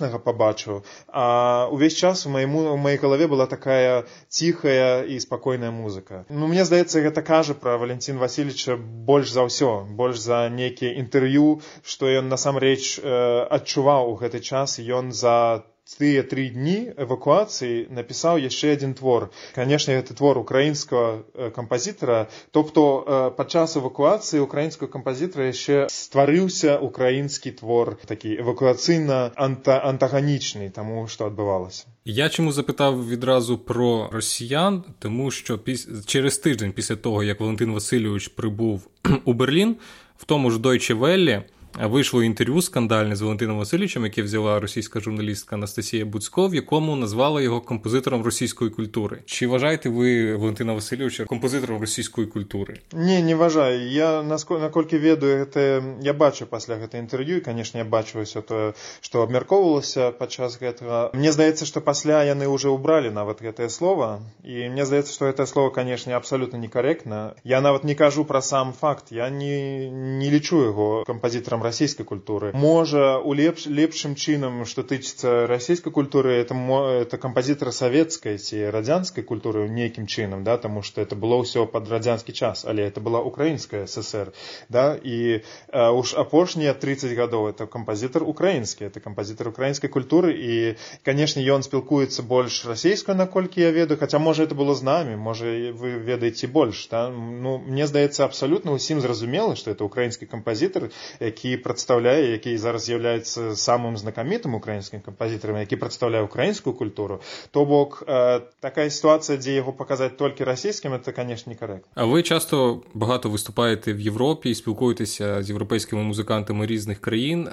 класнага 0.06 0.20
пабачыў 0.20 0.84
а 1.08 1.68
увесь 1.72 1.96
час 1.96 2.26
у 2.26 2.30
майму 2.30 2.74
у 2.74 2.78
маёй 2.78 2.98
галаве 2.98 3.28
была 3.28 3.48
такая 3.48 4.06
ціхая 4.30 5.04
і 5.04 5.20
спакойная 5.20 5.72
музыка. 5.72 6.26
Ну 6.30 6.48
мне 6.48 6.66
здаецца 6.66 7.02
гэта 7.02 7.22
кажа 7.22 7.54
пра 7.54 7.78
валентин 7.78 8.18
васильевича 8.18 8.78
больш 8.78 9.32
за 9.32 9.46
ўсё 9.48 9.86
больш 9.90 10.20
за 10.20 10.50
нейкія 10.50 10.96
інтэрв'ю 11.02 11.62
што 11.84 12.10
ён 12.10 12.30
насамрэч 12.30 13.00
э, 13.00 13.48
адчуваў 13.50 14.14
у 14.14 14.16
гэты 14.22 14.40
час 14.40 14.80
ён 14.80 15.12
за 15.12 15.66
тыя 15.86 16.26
тры 16.26 16.50
дні 16.50 16.98
эвакуацыі 16.98 17.94
напісаў 17.94 18.42
яшчэ 18.42 18.74
адзін 18.74 18.98
твор. 18.98 19.30
Канешне 19.54 20.02
гэты 20.02 20.18
твор 20.18 20.42
украінскага 20.42 21.52
кампазітара 21.54 22.26
тобто 22.52 23.34
падчас 23.38 23.78
эвакуацыі 23.78 24.42
украінскага 24.42 24.90
кампазітара 24.92 25.54
яшчэ 25.54 25.86
стварыўся 25.94 26.82
украінскі 26.82 27.54
твор 27.62 27.96
такі 28.06 28.34
эвакуацыйна 28.42 29.32
анта 29.38 29.78
антаганічны 29.86 30.74
таму 30.74 31.06
што 31.08 31.30
адбывалася 31.30 31.86
я 32.06 32.30
чаму 32.30 32.52
запытаў 32.52 33.02
відразу 33.06 33.58
про 33.58 34.10
расіян 34.12 34.84
тому 35.00 35.32
що 35.32 35.58
піс... 35.58 35.88
через 36.06 36.38
тиждень 36.38 36.72
після 36.72 36.96
того 36.96 37.24
як 37.24 37.40
валентин 37.40 37.74
васильович 37.74 38.28
прибув 38.28 38.90
у 39.26 39.34
берлін 39.34 39.76
в 40.18 40.26
тому 40.26 40.52
ж 40.52 40.60
дойче 40.60 40.94
веллі 40.94 41.44
вийшло 41.80 42.24
інтерв'ю 42.24 42.62
скандальне 42.62 43.16
з 43.16 43.22
Валентином 43.22 43.58
Васильовичем, 43.58 44.04
яке 44.04 44.22
взяла 44.22 44.60
російська 44.60 45.00
журналістка 45.00 45.56
Анастасія 45.56 46.06
Буцько, 46.06 46.48
в 46.48 46.56
якому 46.56 46.96
назвала 46.96 47.42
його 47.42 47.62
композитором 47.62 48.24
російської 48.24 48.72
культури. 48.72 49.22
Чи 49.26 49.48
вважаєте 49.48 49.90
ви 49.90 50.36
Валентина 50.36 50.74
Васильовича 50.74 51.26
композитором 51.26 51.82
російської 51.82 52.28
культури? 52.28 52.80
Ні, 52.94 53.24
не 53.24 53.36
вважаю. 53.36 53.90
Я 53.90 54.24
наколькі 54.24 54.98
ведаю 54.98 55.46
гэта 55.46 55.84
я 56.02 56.14
бачу 56.14 56.46
пасля 56.46 56.76
гэта 56.76 56.98
інтерв'ю 56.98 57.38
і 57.38 57.42
конечно 57.42 57.80
я 57.80 57.86
бачу 57.86 58.20
ўсё 58.20 58.42
тое 58.42 58.74
што 59.02 59.24
абмяркоўвалася 59.24 60.12
падчас 60.12 60.58
гэтага 60.62 61.12
мне 61.14 61.32
здаецца 61.32 61.66
што 61.66 61.82
пасля 61.82 62.24
яны 62.24 62.48
уже 62.48 62.70
убралі 62.70 63.12
нават 63.12 63.42
гэтае 63.42 63.70
слово 63.70 64.22
і 64.44 64.70
мне 64.70 64.86
здаецца 64.86 65.14
што 65.14 65.30
гэтае 65.30 65.48
слово 65.48 65.70
канешне 65.70 66.16
абсалютна 66.16 66.58
некарэктна 66.58 67.36
я 67.44 67.62
нават 67.62 67.84
не 67.84 67.96
кажу 67.96 68.26
пра 68.26 68.42
сам 68.42 68.74
факт 68.74 69.12
я 69.12 69.30
не 69.30 69.90
не 69.90 70.30
лічу 70.30 70.64
яго 70.66 71.04
кампазітарам 71.06 71.62
расійскай 71.66 72.06
культуры 72.06 72.54
можа 72.54 73.18
у 73.18 73.34
лепш 73.34 73.66
лепшым 73.66 74.16
чынам 74.16 74.64
што 74.70 74.86
тычыцца 74.86 75.48
расійскай 75.50 75.92
культуры 75.92 76.38
это 76.42 76.56
это 77.02 77.18
кампазітар 77.18 77.74
савецкай 77.74 78.38
ці 78.38 78.70
радзянскай 78.70 79.24
культуры 79.24 79.68
нейкім 79.70 80.06
чынам 80.06 80.44
да 80.44 80.58
таму 80.58 80.82
што 80.86 81.02
это 81.02 81.16
было 81.16 81.42
ўсё 81.42 81.66
пад 81.66 81.90
радзянскі 81.90 82.34
час 82.34 82.66
але 82.66 82.88
это 82.88 83.02
была 83.02 83.22
украінская 83.22 83.88
ССР 83.88 84.32
да 84.70 84.96
і 84.96 85.42
уж 85.74 86.14
апошнія 86.14 86.74
30 86.74 87.18
гадоў 87.18 87.50
это 87.50 87.68
кампазітар 87.68 88.24
украінскі 88.24 88.86
это 88.86 89.00
кампазітар 89.00 89.50
украінскай 89.50 89.90
культуры 89.90 90.34
і 90.38 90.76
канешне 91.04 91.44
ён 91.44 91.64
спілкуецца 91.64 92.24
больш 92.24 92.66
расійскую 92.66 93.18
наколькі 93.18 93.62
я 93.62 93.72
ведаю 93.72 94.00
хаця 94.00 94.20
можа 94.20 94.44
это 94.44 94.56
было 94.56 94.76
з 94.76 94.84
намі 94.84 95.16
можа 95.16 95.46
вы 95.46 95.98
ведаеце 95.98 96.48
больш 96.48 96.88
да? 96.92 97.10
ну 97.10 97.58
мне 97.58 97.88
здаецца 97.88 98.26
абсалютна 98.26 98.78
ўсім 98.78 99.02
зразумела 99.02 99.56
што 99.56 99.72
это 99.72 99.86
украінскі 99.86 100.26
кампазітар 100.26 100.90
які 101.20 101.55
прадстаўляе 101.57 102.33
які 102.33 102.57
зараз 102.59 102.89
з'яўляецца 102.89 103.55
самым 103.55 103.97
знакамітым 103.97 104.55
украінскім 104.55 105.01
кампазітарам 105.01 105.61
які 105.61 105.77
прадстаўляе 105.77 106.23
украінскую 106.23 106.75
культуру 106.75 107.21
то 107.51 107.65
бок 107.65 108.03
э, 108.07 108.41
такая 108.61 108.91
сітуацыя 108.91 109.39
дзе 109.39 109.55
яго 109.61 109.73
паказаць 109.73 110.17
толькі 110.17 110.45
расійскім 110.45 110.95
это 110.95 111.13
канешне 111.13 111.55
некарэктна 111.55 111.91
А 111.95 112.07
вы 112.07 112.23
часто 112.23 112.83
багато 112.95 113.29
выступаєте 113.31 113.95
в 113.95 114.01
Європі 114.01 114.51
і 114.51 114.55
спілкуєтеся 114.55 115.43
з 115.43 115.49
європейськими 115.49 116.03
музикантами 116.03 116.67
різних 116.67 117.01
країн. 117.01 117.49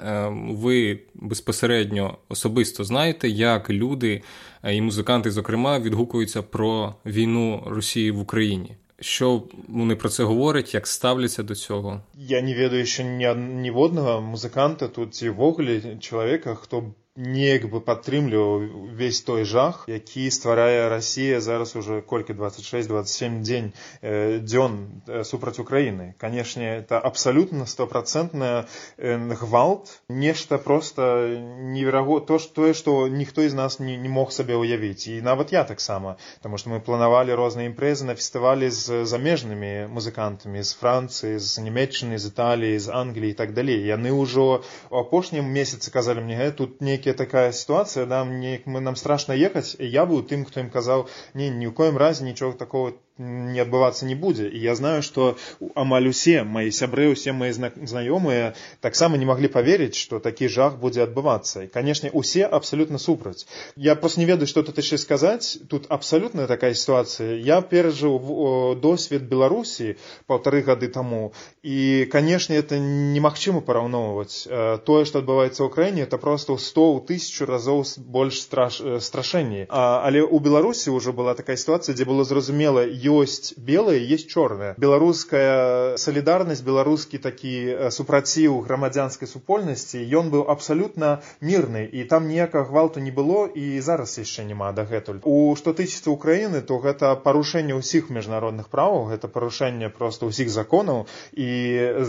Ви 0.50 1.00
безпосередньо 1.14 2.18
особисто 2.28 2.84
знаєте, 2.84 3.28
як 3.28 3.70
люди 3.70 4.22
і 4.64 4.80
музиканти, 4.80 5.30
зокрема, 5.30 5.78
відгукуються 5.78 6.42
про 6.42 6.94
війну 7.06 7.62
Росії 7.66 8.10
в 8.10 8.18
Україні. 8.18 8.76
Що 9.03 9.43
вони 9.67 9.95
про 9.95 10.09
це 10.09 10.23
говорять, 10.23 10.73
як 10.73 10.87
ставляться 10.87 11.43
до 11.43 11.55
цього? 11.55 12.01
Я 12.17 12.41
не 12.41 12.55
ведаю 12.55 12.85
ще 12.85 13.03
ні, 13.03 13.35
ні 13.35 13.71
водного 13.71 14.21
музиканта 14.21 14.87
тут 14.87 15.15
ці 15.15 15.29
вогулі 15.29 15.97
чоловіка, 15.99 16.55
хто 16.55 16.83
неяк 17.15 17.67
бы 17.69 17.77
падтрымліваў 17.77 18.89
увесь 18.89 19.21
той 19.21 19.43
жах 19.45 19.83
які 19.85 20.31
стварае 20.33 20.89
Росія 20.89 21.41
зараз 21.41 21.75
уже 21.75 22.01
колькі 22.01 22.33
26-27 22.33 23.41
дзень 23.41 23.73
э, 24.01 24.39
дзён 24.41 25.03
э, 25.05 25.23
супраць 25.23 25.59
Украіны. 25.59 26.15
Канешне 26.17 26.81
это 26.81 26.97
абсалютна 26.97 27.67
стопроцентная 27.67 28.65
э, 28.97 29.17
гвалт 29.37 30.01
нешта 30.09 30.57
просто 30.57 31.27
невераго 31.37 32.19
то 32.19 32.39
тое 32.39 32.73
што 32.73 33.07
ніхто 33.07 33.47
з 33.47 33.53
нас 33.53 33.79
не, 33.79 33.95
не 33.97 34.09
мог 34.09 34.33
сабе 34.33 34.57
ўявіць 34.57 35.05
і 35.13 35.21
нават 35.21 35.53
я 35.53 35.63
таксама. 35.63 36.17
Тому 36.41 36.57
что 36.57 36.73
мы 36.73 36.81
планавалі 36.81 37.37
розныя 37.37 37.69
імпрэзы 37.69 38.09
на 38.09 38.17
фестывалі 38.17 38.73
з 38.73 39.05
замежнымі 39.05 39.85
музыкантамі 39.85 40.65
з 40.65 40.73
Францыі 40.81 41.37
з 41.37 41.61
нямецчыны 41.61 42.17
з 42.17 42.33
Італіі 42.33 42.79
з 42.79 42.89
Англіі 42.89 43.29
і 43.29 43.37
так 43.37 43.53
далей. 43.53 43.85
Яны 43.85 44.09
ўжо 44.09 44.65
у 44.89 44.97
апошнім 44.97 45.45
месяцы 45.45 45.93
казалі 45.93 46.25
мне 46.25 46.49
тут 46.49 46.81
нейкі 46.81 47.02
нейкая 47.03 47.19
такая 47.19 47.51
сітуацыя 47.51 48.05
нам 48.05 48.39
неяк 48.39 48.65
мы 48.65 48.79
нам 48.79 48.95
страшна 48.95 49.35
ехаць 49.35 49.75
я 49.79 50.05
быў 50.07 50.23
тым 50.23 50.45
хто 50.47 50.63
ім 50.63 50.69
казаў 50.71 51.03
не 51.35 51.49
ні 51.51 51.67
ў 51.67 51.73
коім 51.75 51.99
разе 51.99 52.23
нічога 52.23 52.55
такого 52.55 52.95
не 53.17 53.59
адбывацца 53.61 54.05
не 54.09 54.15
будзе 54.15 54.49
і 54.49 54.57
я 54.57 54.73
знаю 54.75 55.03
што 55.05 55.37
амаль 55.77 56.09
усе 56.09 56.41
мои 56.43 56.71
сябры 56.73 57.11
усе 57.13 57.31
мои 57.31 57.53
знаёмыя 57.53 58.53
таксама 58.81 59.17
не 59.21 59.25
маглі 59.29 59.53
поверыць 59.53 59.93
что 59.93 60.17
такі 60.19 60.49
жах 60.49 60.79
будзе 60.81 61.03
адбывацца 61.05 61.65
і 61.65 61.67
канешне 61.69 62.09
усе 62.09 62.45
абсолютно 62.45 62.97
супраць 62.97 63.45
я 63.75 63.95
просто 63.95 64.19
не 64.19 64.25
ведаю 64.25 64.47
что 64.47 64.63
тут 64.63 64.81
яшчэ 64.81 64.97
сказаць 64.97 65.59
тут 65.69 65.85
абсолютная 65.89 66.47
такая 66.47 66.73
сітуацыя 66.73 67.37
я 67.37 67.61
перажыў 67.61 68.81
досвед 68.81 69.29
беларусі 69.29 69.93
полторы 70.25 70.63
гады 70.65 70.89
таму 70.89 71.33
і 71.61 72.09
канешне 72.09 72.57
это 72.57 72.81
немагчыма 72.81 73.61
параўноўваць 73.61 74.49
тое 74.89 75.05
что 75.05 75.21
адбываецца 75.21 75.61
ў 75.61 75.69
краіне 75.69 76.09
это 76.09 76.17
просто 76.17 76.57
100 76.57 76.89
у 76.97 76.99
тысячу 76.99 77.45
разоў 77.45 77.85
больш 77.97 78.41
страш 78.41 78.81
страшэнні 78.81 79.69
але 79.69 80.25
у 80.25 80.39
беларусі 80.39 80.89
уже 80.89 81.13
была 81.13 81.37
такая 81.37 81.61
сітуацыя 81.61 81.93
дзе 81.93 82.09
было 82.09 82.25
зразумела 82.25 82.81
ёсць 83.03 83.53
белае 83.57 83.99
есть 83.99 84.29
чорнае 84.29 84.73
беларуская 84.77 85.97
салідарнасць 85.97 86.63
беларускі 86.65 87.19
такі 87.23 87.53
супраціў 87.95 88.59
грамадзянскай 88.67 89.27
супольнасці 89.27 90.01
ён 90.19 90.29
быў 90.33 90.45
абсалютна 90.53 91.21
мірны 91.41 91.83
і 91.85 92.03
там 92.09 92.27
ніякага 92.27 92.69
гвалту 92.69 93.03
не 93.03 93.11
было 93.11 93.47
і 93.47 93.79
зараз 93.79 94.17
яшчэ 94.19 94.45
няма 94.49 94.71
дагэтуль. 94.71 95.21
У 95.23 95.55
што 95.59 95.73
тычыцца 95.73 96.09
украіны 96.13 96.61
то 96.61 96.79
гэта 96.83 97.15
парушэнне 97.15 97.77
ўсіх 97.79 98.09
міжнародных 98.09 98.69
праваў 98.73 99.09
гэта 99.11 99.27
парушэнне 99.27 99.89
просто 99.89 100.29
ўсіх 100.29 100.49
законаў 100.49 101.05
і 101.33 101.49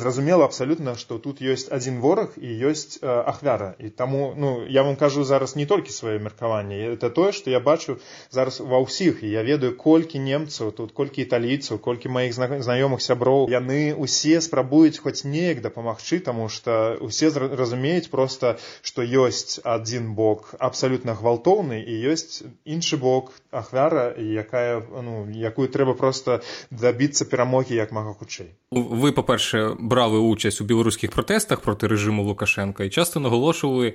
зразумела 0.02 0.44
абсалютна 0.44 0.96
што 1.00 1.18
тут 1.18 1.42
ёсць 1.42 1.70
адзін 1.70 2.00
вораг 2.04 2.36
і 2.36 2.50
ёсць 2.70 3.00
ахвяра. 3.02 3.74
І 3.78 3.88
таму 3.88 4.34
ну 4.36 4.64
я 4.68 4.82
вам 4.82 4.96
кажу 4.96 5.24
зараз 5.24 5.56
не 5.56 5.66
толькі 5.66 5.92
сваё 5.92 6.18
меркаванне. 6.18 6.94
Это 6.94 7.10
тое 7.10 7.32
што 7.32 7.50
я 7.50 7.60
бачу 7.60 7.98
зараз 8.30 8.60
ва 8.60 8.82
ўсіх 8.84 9.22
і 9.22 9.30
я 9.30 9.42
ведаю 9.42 9.76
колькі 9.76 10.18
немцаў 10.18 10.72
тут 10.72 10.83
тут 10.84 10.92
колькі 10.92 11.24
італійцаў 11.24 11.80
колькі 11.80 12.12
маіх 12.12 12.36
знаёмых 12.36 13.00
сяброў 13.00 13.48
яны 13.48 13.96
усе 13.96 14.36
спрабуюць 14.44 15.00
хоць 15.00 15.24
неяк 15.24 15.64
дапамагчы 15.64 16.20
таму 16.20 16.50
што 16.52 17.00
усе 17.00 17.32
разумеюць 17.32 18.12
проста 18.12 18.60
што 18.84 19.00
ёсць 19.00 19.64
адзін 19.64 20.12
бок 20.12 20.52
абсалютна 20.60 21.16
гвалтоўны 21.16 21.80
і 21.80 21.94
ёсць 22.12 22.44
іншы 22.68 23.00
бок 23.00 23.32
ахвяра 23.48 24.12
якая 24.44 24.84
ну 25.00 25.24
якую 25.32 25.72
трэба 25.72 25.96
проста 25.96 26.44
дабіцца 26.68 27.24
перамогі 27.24 27.80
як 27.80 27.96
мага 27.96 28.12
хутчэй 28.12 28.52
вы 28.68 29.16
па-перше 29.16 29.72
брали 29.80 30.20
участь 30.20 30.60
у 30.60 30.68
білоруських 30.68 31.16
протестах 31.16 31.64
проти 31.64 31.88
режиму 31.88 32.24
Лукашенка 32.24 32.84
і 32.84 32.90
часто 32.90 33.20
наголошували 33.20 33.94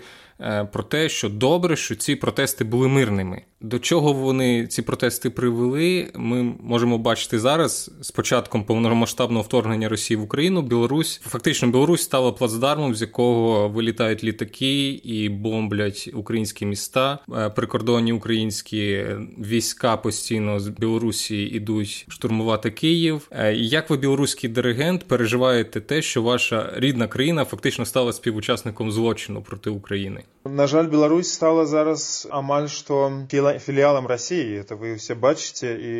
про 0.73 0.83
те, 0.83 1.09
що 1.09 1.29
добре, 1.29 1.75
що 1.75 1.95
ці 1.95 2.15
протести 2.15 2.63
були 2.63 2.87
мирними. 2.87 3.41
До 3.61 3.79
чого 3.79 4.13
вони 4.13 4.67
ці 4.67 4.81
протести 4.81 5.29
привели, 5.29 6.11
ми 6.15 6.43
можемо 6.43 6.97
бачити 6.97 7.39
зараз. 7.39 7.91
З 8.01 8.11
початком 8.11 8.63
повномасштабного 8.63 9.43
вторгнення 9.43 9.89
Росії 9.89 10.17
в 10.17 10.23
Україну 10.23 10.61
Білорусь 10.61 11.21
фактично 11.23 11.67
Білорусь 11.67 12.01
стала 12.01 12.31
плацдармом, 12.31 12.95
з 12.95 13.01
якого 13.01 13.69
вилітають 13.69 14.23
літаки 14.23 14.89
і 14.89 15.29
бомблять 15.29 16.09
українські 16.13 16.65
міста. 16.65 17.19
Прикордонні 17.55 18.13
українські 18.13 19.05
війська 19.37 19.97
постійно 19.97 20.59
з 20.59 20.67
Білорусі 20.67 21.43
йдуть 21.43 22.05
штурмувати 22.09 22.71
Київ. 22.71 23.31
Як 23.53 23.89
ви 23.89 23.97
білоруський 23.97 24.49
диригент 24.49 25.03
переживаєте 25.07 25.81
те, 25.81 26.01
що 26.01 26.21
ваша 26.21 26.73
рідна 26.75 27.07
країна 27.07 27.45
фактично 27.45 27.85
стала 27.85 28.13
співучасником 28.13 28.91
злочину 28.91 29.41
проти 29.41 29.69
України? 29.69 30.23
На 30.45 30.67
жаль, 30.67 30.87
Беларусь 30.87 31.33
стала 31.33 31.65
зараз 31.65 32.27
амаль 32.31 32.67
што 32.67 33.11
філіалам 33.57 34.05
рассіі 34.07 34.61
это 34.61 34.77
вы 34.77 34.93
ўсе 34.99 35.17
бачыце 35.17 35.73
і 35.73 35.93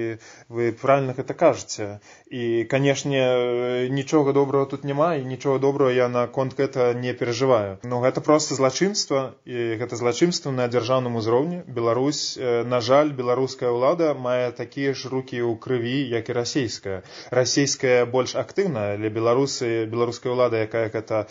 вы 0.54 0.70
правильно 0.78 1.18
гэта 1.18 1.34
кажаце 1.34 1.98
і 2.30 2.66
канешне 2.70 3.90
нічога 3.90 4.34
добрага 4.34 4.66
тут 4.66 4.84
няма 4.84 5.16
і 5.16 5.26
нічога 5.26 5.60
добрага 5.60 5.92
я 5.92 6.08
наконт 6.08 6.54
гэта 6.54 6.94
не 6.94 7.14
перажываю 7.14 7.78
но 7.84 8.02
гэта 8.06 8.22
просто 8.22 8.56
злачынства 8.56 9.34
і 9.46 9.82
гэта 9.82 9.98
злачынства 9.98 10.52
на 10.52 10.68
дзяржаўным 10.70 11.18
узроўні 11.18 11.64
Беларусь 11.68 12.38
на 12.40 12.82
жаль 12.82 13.10
беларуская 13.18 13.74
ўлада 13.74 14.14
мае 14.14 14.52
такія 14.52 14.94
ж 14.94 15.10
рукі 15.10 15.42
ў 15.42 15.58
крыві 15.58 15.98
як 16.14 16.30
і 16.30 16.38
расійская 16.38 17.02
расійская 17.34 18.06
больш 18.06 18.36
актыўна 18.38 18.94
але 18.94 19.10
беларусы 19.10 19.90
беларуская 19.90 20.34
ўлада 20.34 20.62
якая 20.70 20.94
гэта 20.94 21.26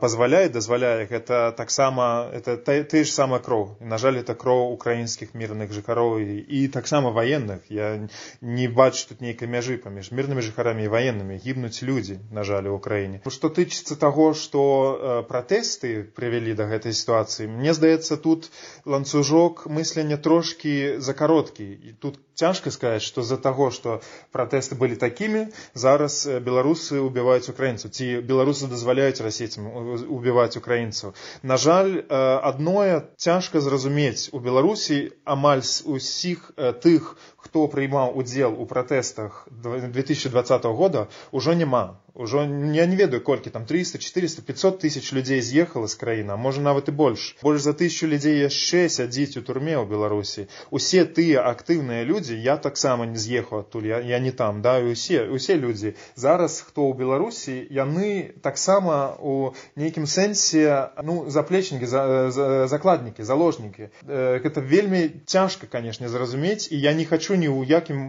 пазваляе 0.00 0.48
дазваляе 0.48 1.04
гэта 1.12 1.52
таксама 1.52 2.32
это 2.32 2.56
ты 2.56 3.04
ж 3.04 3.12
сама 3.12 3.38
кроў 3.38 3.76
на 3.80 4.00
жаль 4.00 4.16
это 4.24 4.34
кроў 4.34 4.72
украінскіх 4.72 5.36
мірных 5.36 5.76
жыхароў 5.76 6.24
і, 6.24 6.40
і 6.40 6.68
таксама 6.68 7.12
ваенных 7.12 7.68
я 7.68 8.08
не 8.40 8.68
бачу 8.68 9.12
тут 9.12 9.20
нейкай 9.20 9.48
мяжы 9.48 9.76
паміж 9.76 10.08
мірнымі 10.22 10.46
жыхарамі 10.46 10.86
і 10.86 10.90
ваеннымі 10.94 11.36
гібнуць 11.42 11.82
людзі 11.82 12.22
на 12.30 12.46
жаль 12.46 12.70
у 12.70 12.78
краіне 12.78 13.18
што 13.26 13.50
тычыцца 13.50 13.98
таго 13.98 14.30
што 14.38 14.62
э, 14.62 15.16
пратэсты 15.26 15.90
прывялі 16.14 16.54
да 16.54 16.70
гэтай 16.70 16.94
сітуацыі 16.94 17.50
мне 17.50 17.74
здаецца 17.74 18.20
тут 18.22 18.46
ланцужок 18.86 19.66
мыслення 19.66 20.20
трошкі 20.22 21.02
за 21.02 21.18
кароткі 21.18 21.66
і 21.66 21.98
тут 21.98 22.22
цяжка 22.42 22.74
сказаць 22.74 23.06
што 23.06 23.22
з-за 23.22 23.38
таго 23.46 23.70
што 23.74 24.00
пратэсты 24.34 24.78
былі 24.82 24.98
такімі 24.98 25.46
зараз 25.78 26.26
беларусы 26.42 26.98
убіваюць 26.98 27.48
украінцаў 27.52 27.94
ці 27.94 28.08
беларусы 28.26 28.70
дазваляюць 28.72 29.22
расейцам 29.22 29.70
убіваць 30.18 30.58
украінцаў. 30.58 31.14
На 31.42 31.56
жаль 31.56 32.02
адное 32.10 33.06
цяжка 33.16 33.62
зразумець 33.62 34.30
у 34.32 34.42
беларусі 34.42 34.98
амаль 35.24 35.62
усіх 35.96 36.50
тых 36.82 37.14
хто 37.42 37.66
прыймаў 37.70 38.18
удзел 38.18 38.58
у 38.58 38.66
пратэстах 38.66 39.46
2020 39.50 40.64
года 40.82 41.06
ўжо 41.30 41.54
няма 41.54 42.02
ўжо 42.14 42.44
я 42.74 42.86
не 42.86 42.96
ведаю 42.96 43.22
колькі 43.22 43.50
там 43.50 43.64
300 43.64 43.98
400 43.98 44.42
500 44.42 44.78
тысяч 44.78 45.12
людзей 45.12 45.40
з'ехала 45.40 45.88
з 45.88 45.96
краіны 45.96 46.36
можа 46.36 46.60
нават 46.60 46.88
і 46.88 46.92
больш 46.92 47.36
больш 47.42 47.62
за 47.62 47.72
тысячу 47.72 48.06
людзей 48.06 48.44
яшчэ 48.44 48.88
сядзіць 48.92 49.40
у 49.40 49.42
турме 49.42 49.72
ў 49.80 49.88
беларусі 49.88 50.46
усе 50.70 51.04
тыя 51.08 51.40
актыўныя 51.48 52.04
людзі 52.04 52.36
я 52.36 52.56
таксама 52.56 53.06
не 53.06 53.16
з'ехаў 53.16 53.64
адтуль 53.64 53.88
я, 53.88 54.00
я 54.00 54.18
не 54.18 54.32
там 54.32 54.60
да 54.60 54.78
усе 54.84 55.24
усе 55.24 55.56
людзі 55.56 55.96
зараз 56.14 56.60
хто 56.60 56.84
ў 56.84 56.96
беларусі 57.00 57.56
яны 57.72 58.36
таксама 58.44 59.16
у 59.16 59.56
нейкім 59.76 60.04
сэнсе 60.04 60.92
ну 61.00 61.30
заплечнікі 61.32 61.86
за, 61.86 62.30
за, 62.30 62.68
закладнікі 62.68 63.24
заложнікі 63.24 63.88
э, 63.88 64.44
гэта 64.44 64.60
вельмі 64.60 65.24
цяжка 65.24 65.64
канешне 65.64 66.12
зразумець 66.12 66.68
і 66.68 66.76
я 66.76 66.92
не 66.92 67.08
хочу 67.08 67.40
ні 67.40 67.48
ў 67.48 67.64
якім 67.64 68.00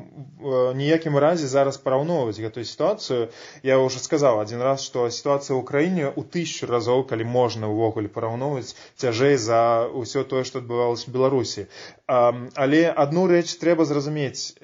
э, 0.43 0.75
ніякім 0.75 1.15
разе 1.15 1.47
зараз 1.47 1.79
параўноўваць 1.79 2.39
гэтую 2.43 2.67
сітуацыю 2.67 3.31
я 3.63 3.79
ўжо 3.79 3.92
ўжо 3.93 4.01
сказаў 4.01 4.41
адзін 4.41 4.65
раз 4.65 4.81
што 4.89 5.05
сітуацыя 5.13 5.53
ў 5.53 5.61
краіне 5.69 6.05
ў 6.09 6.21
тысячу 6.35 6.65
разоў 6.65 7.05
калі 7.05 7.29
можна 7.29 7.69
ўвогуле 7.69 8.09
параўноўваць 8.09 8.73
цяжэй 8.97 9.37
за 9.37 9.85
ўсё 9.93 10.25
тое 10.25 10.41
што 10.49 10.65
адбывалася 10.65 11.05
в 11.09 11.13
беларусі 11.13 11.67
але 12.09 12.81
адну 12.89 13.27
рэч 13.29 13.53
трэба 13.61 13.85
зразумець. 13.85 14.57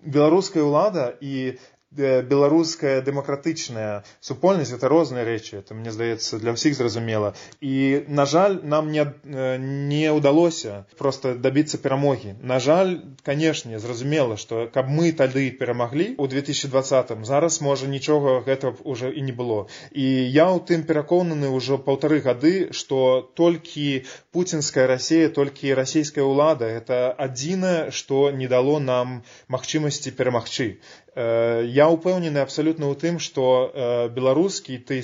Беларуская 0.00 0.64
ўлада 0.64 1.12
і 1.20 1.60
беларуская 1.90 3.00
дэмакратычная 3.02 4.04
супольнасць 4.20 4.72
это 4.72 4.88
розныя 4.88 5.24
рэчы 5.24 5.58
это 5.58 5.74
мне 5.74 5.90
здаецца 5.90 6.38
для 6.38 6.54
ўсіх 6.54 6.78
зразумела 6.78 7.34
і 7.60 8.04
на 8.06 8.26
жаль 8.26 8.60
нам 8.62 8.90
не 8.94 9.06
не 9.24 10.06
ўдалося 10.14 10.86
просто 10.98 11.34
добиться 11.34 11.78
перамогі 11.78 12.36
на 12.42 12.60
жаль 12.60 13.00
канешне 13.22 13.78
зразумела 13.78 14.36
что 14.36 14.70
каб 14.72 14.86
мы 14.88 15.12
тады 15.12 15.50
перамаглі 15.50 16.14
у 16.18 16.26
2020 16.26 17.26
зараз 17.26 17.60
можа 17.60 17.86
нічога 17.86 18.40
гэтага 18.46 18.76
уже 18.84 19.10
і 19.10 19.22
не 19.22 19.32
было. 19.32 19.66
І 19.90 20.06
я 20.30 20.46
ў 20.50 20.62
тым 20.70 20.86
пераконаны 20.86 21.50
ўжо 21.50 21.78
паўтары 21.78 22.20
гады 22.24 22.72
что 22.72 23.30
толькі 23.34 24.04
пуцінская 24.32 24.86
Росія 24.86 25.28
толькі 25.28 25.74
расійская 25.74 26.24
ўлада 26.24 26.70
это 26.70 27.10
адзінае 27.26 27.90
что 27.90 28.30
не 28.30 28.48
дало 28.48 28.78
нам 28.80 29.22
магчымасці 29.48 30.14
перамагчы 30.14 30.78
я 31.16 31.86
ўпэўнены 31.90 32.38
абсалютна 32.38 32.86
ў 32.86 32.94
тым 32.94 33.18
што 33.18 34.10
беларускі 34.14 34.78
ты 34.78 35.02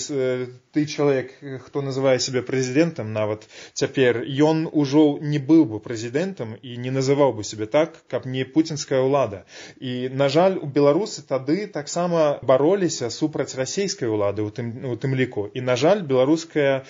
ты 0.70 0.86
чалавек 0.86 1.34
хто 1.66 1.82
называе 1.82 2.20
сябе 2.22 2.42
прэзідэнтам 2.46 3.10
нават 3.12 3.48
цяпер 3.74 4.22
ён 4.22 4.68
ужо 4.70 5.18
не 5.18 5.42
быў 5.42 5.64
бы 5.66 5.80
прэзідэнтам 5.82 6.54
і 6.62 6.76
не 6.78 6.94
называў 6.94 7.34
бы 7.34 7.42
сябе 7.42 7.66
так 7.66 7.98
каб 8.06 8.26
не 8.26 8.44
пуцінская 8.44 9.02
ўлада 9.02 9.42
і 9.80 10.08
на 10.14 10.28
жаль 10.28 10.58
у 10.62 10.70
беларусы 10.70 11.26
тады 11.26 11.66
таксама 11.66 12.38
бароліся 12.42 13.10
супраць 13.10 13.58
расійскай 13.58 14.06
улады 14.08 14.46
у 14.46 14.50
тым 14.54 14.70
у 14.86 14.94
тым 14.94 15.18
ліку 15.18 15.50
і 15.50 15.60
на 15.60 15.74
жаль 15.74 16.06
беларуская 16.06 16.86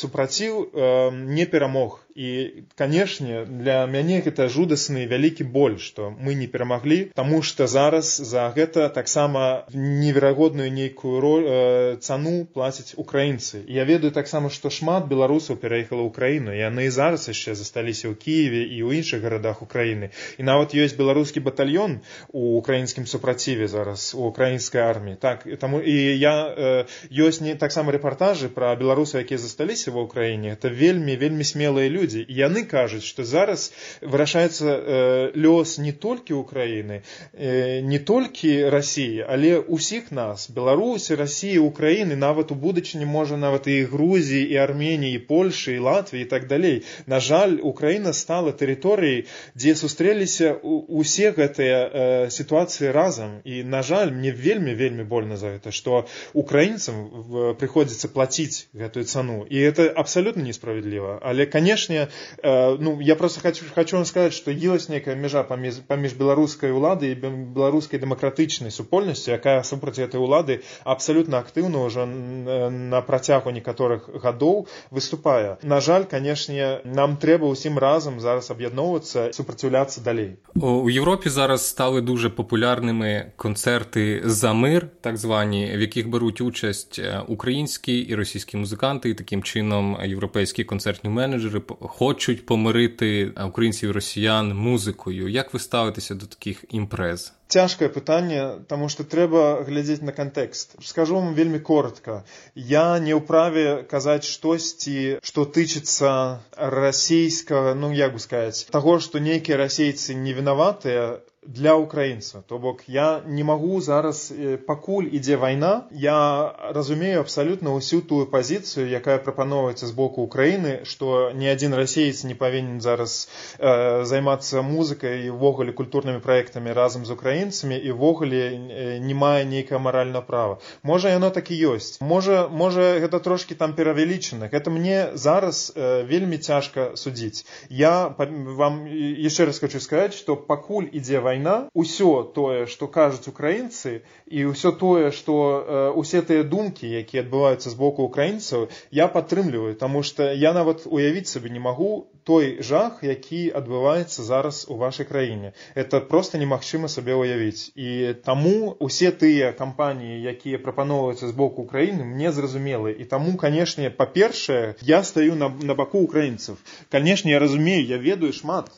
супраціў 0.00 0.70
не 1.12 1.44
перамог 1.44 2.00
і 2.20 2.64
канешне 2.76 3.44
для 3.48 3.86
мяне 3.88 4.20
гэта 4.20 4.48
жудасны 4.52 5.06
вялікі 5.08 5.48
боль 5.56 5.78
што 5.80 6.10
мы 6.12 6.36
не 6.36 6.48
перамаглі 6.52 6.98
таму 7.16 7.40
што 7.40 7.66
зараз 7.66 8.12
за 8.32 8.44
гэта 8.56 8.88
таксама 8.92 9.64
неверагодную 9.72 10.68
нейкую 10.72 11.20
роль 11.20 11.46
э, 11.46 11.96
цану 12.00 12.44
плацяць 12.44 12.92
украінцы. 12.96 13.64
Я 13.68 13.84
ведаю 13.84 14.12
таксама 14.12 14.50
што 14.50 14.70
шмат 14.70 15.08
беларусаў 15.08 15.56
пераехала 15.56 16.04
ўкраіну 16.08 16.52
яны 16.52 16.86
і 16.86 16.92
зараз 16.92 17.28
яшчэ 17.32 17.56
засталіся 17.56 18.12
ў 18.12 18.14
кіеве 18.20 18.62
і 18.68 18.78
ў 18.84 19.00
іншых 19.00 19.24
гарадах 19.24 19.62
украіны. 19.64 20.10
І 20.36 20.42
нават 20.44 20.76
ёсць 20.76 20.96
беларускі 21.00 21.40
батальён 21.40 22.00
у 22.32 22.58
украінскім 22.60 23.06
супраціве 23.06 23.68
зараз 23.68 24.12
у 24.14 24.28
украінскай 24.28 24.82
арміі. 24.82 25.16
Так 25.16 25.46
таму 25.60 25.80
і 25.80 25.96
я 26.18 26.34
э, 26.52 26.84
ёсць 27.08 27.40
не 27.40 27.54
таксама 27.54 27.96
рэпартажы 27.96 28.52
пра 28.52 28.76
беларусаў 28.76 29.24
якія 29.24 29.40
засталіся 29.40 29.94
ва 29.96 30.04
ўкраіне 30.04 30.52
это 30.52 30.68
вельмі 30.68 31.16
вельмі 31.16 31.44
смелыя 31.44 31.88
людзі 31.88 32.09
людзі 32.10 32.26
яны 32.28 32.64
кажуць 32.66 33.04
што 33.04 33.24
зараз 33.24 33.72
вырашаецца 34.02 34.66
э, 34.66 35.30
лёс 35.34 35.78
не 35.78 35.92
толькі 35.92 36.42
ўкраіны 36.42 37.02
э, 37.32 37.80
не 37.80 37.98
толькі 37.98 38.70
рассіі 38.70 39.24
але 39.26 39.58
ўсіх 39.60 40.10
нас 40.12 40.50
беларусі 40.50 41.14
рассіі 41.14 41.58
украіны 41.58 42.16
нават 42.16 42.50
у 42.50 42.54
будучыні 42.54 43.06
можа 43.06 43.36
нават 43.36 43.66
і 43.66 43.82
грузіі 43.84 44.44
і 44.50 44.56
арменіі 44.56 45.18
польшы 45.30 45.76
і 45.76 45.84
латвіі 45.86 46.22
і 46.22 46.24
так 46.24 46.46
далей. 46.46 46.82
На 47.06 47.20
жаль 47.20 47.58
украіна 47.62 48.12
стала 48.12 48.52
тэрыторыяй 48.52 49.26
дзе 49.54 49.74
сустрэліся 49.74 50.54
усе 50.62 51.30
гэтыя 51.30 51.78
э, 51.78 52.30
сітуацыі 52.30 52.90
разам. 52.90 53.40
І 53.44 53.62
на 53.64 53.82
жаль 53.82 54.10
мне 54.10 54.32
вельмі 54.32 54.74
вельмі 54.74 55.04
больно 55.04 55.36
за 55.36 55.56
гэта 55.56 55.70
што 55.70 56.06
украінцам 56.34 57.56
прыходзіцца 57.60 58.08
плаціць 58.08 58.68
гэтую 58.74 59.04
цану. 59.04 59.46
І 59.48 59.58
это 59.60 59.88
абсалютна 59.88 60.42
несправядліва. 60.42 61.20
Але 61.22 61.46
канешне 61.46 61.89
канешне 61.90 62.08
э, 62.42 62.76
ну 62.78 63.00
я 63.00 63.16
просто 63.16 63.40
хочу 63.40 63.64
хочу 63.74 63.96
вам 63.96 64.04
сказать 64.04 64.32
что 64.32 64.50
ёсць 64.50 64.88
некая 64.88 65.14
мяжа 65.14 65.42
паміж 65.42 65.82
паміж 65.86 66.14
беларускай 66.14 66.70
улады 66.70 67.12
і 67.12 67.14
беларускай 67.14 68.00
дэмакратычнай 68.00 68.70
супольнасці 68.70 69.30
якая 69.30 69.62
супраць 69.62 69.98
этой 69.98 70.20
улады 70.20 70.62
абсалютна 70.84 71.38
актыўна 71.38 71.84
ўжо 71.86 72.06
на 72.06 73.00
працягу 73.02 73.50
некаторых 73.50 74.08
гадоў 74.22 74.68
выступае 74.90 75.58
на 75.62 75.80
жаль 75.80 76.04
канешне 76.04 76.80
нам 76.84 77.16
трэба 77.16 77.50
ўсім 77.50 77.78
разам 77.78 78.20
зараз 78.20 78.50
аб'ядноўвацца 78.50 79.32
супраціўляцца 79.32 80.00
далей. 80.00 80.38
У 80.54 80.88
Еўропе 80.88 81.30
зараз 81.30 81.66
стали 81.66 82.00
дуже 82.00 82.30
популярними 82.30 83.32
концерти 83.36 84.22
за 84.24 84.52
мир 84.52 84.88
так 85.00 85.16
звані 85.16 85.76
в 85.76 85.80
яких 85.80 86.08
беруть 86.08 86.40
участь 86.40 87.00
українські 87.28 87.98
і 87.98 88.14
російські 88.14 88.56
музиканти. 88.56 89.10
І 89.10 89.14
таким 89.14 89.42
чином 89.42 89.98
європейські 90.04 90.64
концертні 90.64 91.10
менеджери 91.10 91.60
хочуть 91.80 92.46
помирити 92.46 93.32
українців 93.46 93.90
і 93.90 93.92
росіян 93.92 94.56
музикою. 94.56 95.28
Як 95.28 95.54
ви 95.54 95.60
ставитеся 95.60 96.14
до 96.14 96.26
таких 96.26 96.64
імпрез? 96.70 97.32
Цяжкае 97.50 97.88
пытанне, 97.90 98.62
таму 98.70 98.86
што 98.88 99.02
трэба 99.02 99.66
глядзець 99.66 100.06
на 100.06 100.12
кантэкст. 100.14 100.76
Скажу 100.86 101.16
вам 101.18 101.34
вельмі 101.34 101.58
коротка. 101.58 102.22
Я 102.54 103.00
не 103.02 103.10
ў 103.10 103.26
праве 103.26 103.82
казаць 103.90 104.22
штосьці, 104.22 105.18
што 105.18 105.42
тычыцца 105.42 106.38
расійскага, 106.54 107.74
ну 107.74 107.90
як 107.90 108.14
бы 108.14 108.22
сказаць, 108.22 108.70
таго, 108.70 109.00
што 109.02 109.18
нейкія 109.18 109.58
расейцы 109.58 110.14
не 110.14 110.30
вінаватыя, 110.30 111.18
для 111.46 111.74
украінца 111.74 112.42
то 112.46 112.58
бок 112.58 112.82
я 112.86 113.22
не 113.26 113.44
магу 113.44 113.80
зараз 113.80 114.28
пакуль 114.66 115.08
ідзе 115.08 115.36
вайна 115.40 115.88
я 115.90 116.52
разумею 116.76 117.20
абсалютна 117.24 117.72
ўсю 117.72 118.04
тую 118.04 118.28
пазіцыю 118.28 118.84
якая 118.84 119.16
прапаноўваецца 119.24 119.88
з 119.88 119.94
боку 119.96 120.20
украіны 120.28 120.84
што 120.84 121.32
ні 121.32 121.48
адзін 121.48 121.72
расеец 121.80 122.28
не 122.28 122.36
павінен 122.36 122.84
зараз 122.84 123.24
э, 123.56 124.04
займацца 124.04 124.60
музыкай 124.60 125.32
увогуле 125.32 125.72
культурнымі 125.72 126.20
праектамі 126.20 126.76
разам 126.76 127.08
з 127.08 127.16
украінцамі 127.16 127.80
і 127.80 127.96
ввогуле 127.96 129.00
не 129.00 129.14
мае 129.16 129.48
нейкае 129.48 129.80
маральна 129.80 130.20
права. 130.20 130.60
Можа 130.82 131.08
яно 131.08 131.30
так 131.30 131.48
і 131.50 131.56
ёсць. 131.72 132.04
Можа 132.04 132.48
можа 132.52 133.00
гэта 133.00 133.16
трошки 133.16 133.56
там 133.56 133.72
перавялічана 133.72 134.52
гэта 134.52 134.68
мне 134.68 135.16
зараз 135.16 135.72
э, 135.72 136.04
вельмі 136.04 136.36
цяжка 136.36 136.92
судзіць. 137.00 137.48
Я 137.72 138.12
вам 138.20 138.84
яшчэ 138.92 139.48
раз 139.48 139.58
хочу 139.58 139.80
сказаць 139.80 140.12
што 140.12 140.36
пакуль 140.36 140.92
ідзе 140.92 141.16
вайна 141.16 141.29
вайна 141.30 141.56
ўсё 141.82 142.10
тое 142.36 142.66
што 142.74 142.90
кажуць 142.98 143.30
украінцы 143.32 143.96
і 144.26 144.46
ўсё 144.52 144.74
тое 144.84 145.10
што 145.16 145.34
э, 145.40 145.82
усе 146.02 146.22
тыя 146.30 146.46
думкі 146.54 146.90
якія 147.02 147.26
адбываюцца 147.26 147.70
з 147.70 147.76
боку 147.82 148.06
украінцаў 148.10 148.68
я 149.02 149.10
падтрымліваю 149.16 149.74
таму 149.84 150.02
што 150.12 150.30
я 150.44 150.54
нават 150.60 150.86
уявіць 150.86 151.28
сабе 151.32 151.54
не 151.56 151.62
магу 151.70 151.92
той 152.30 152.62
жах 152.62 153.00
які 153.02 153.40
адбываецца 153.60 154.22
зараз 154.22 154.66
у 154.68 154.76
вашай 154.76 155.06
краіне. 155.06 155.52
Это 155.74 156.00
просто 156.00 156.38
немагчыма 156.38 156.88
сабе 156.88 157.16
ўявіць. 157.18 157.72
І 157.74 158.14
таму 158.26 158.76
усе 158.88 159.10
тыя 159.22 159.52
кампаніі 159.60 160.20
якія 160.34 160.60
прапаноўваюцца 160.66 161.26
з 161.26 161.34
боку 161.40 161.66
украіны 161.66 162.04
мне 162.04 162.32
зразумелы. 162.36 162.92
І 162.92 163.08
таму 163.14 163.36
канешне 163.40 163.90
па-першае 163.90 164.76
я 164.92 165.02
стаю 165.02 165.34
на, 165.34 165.48
на 165.48 165.74
баку 165.74 166.04
украінцаў. 166.06 166.60
Канешне 166.90 167.34
я 167.36 167.42
разумею 167.42 167.82
я 167.86 167.98
ведаю 167.98 168.32
шмат 168.32 168.70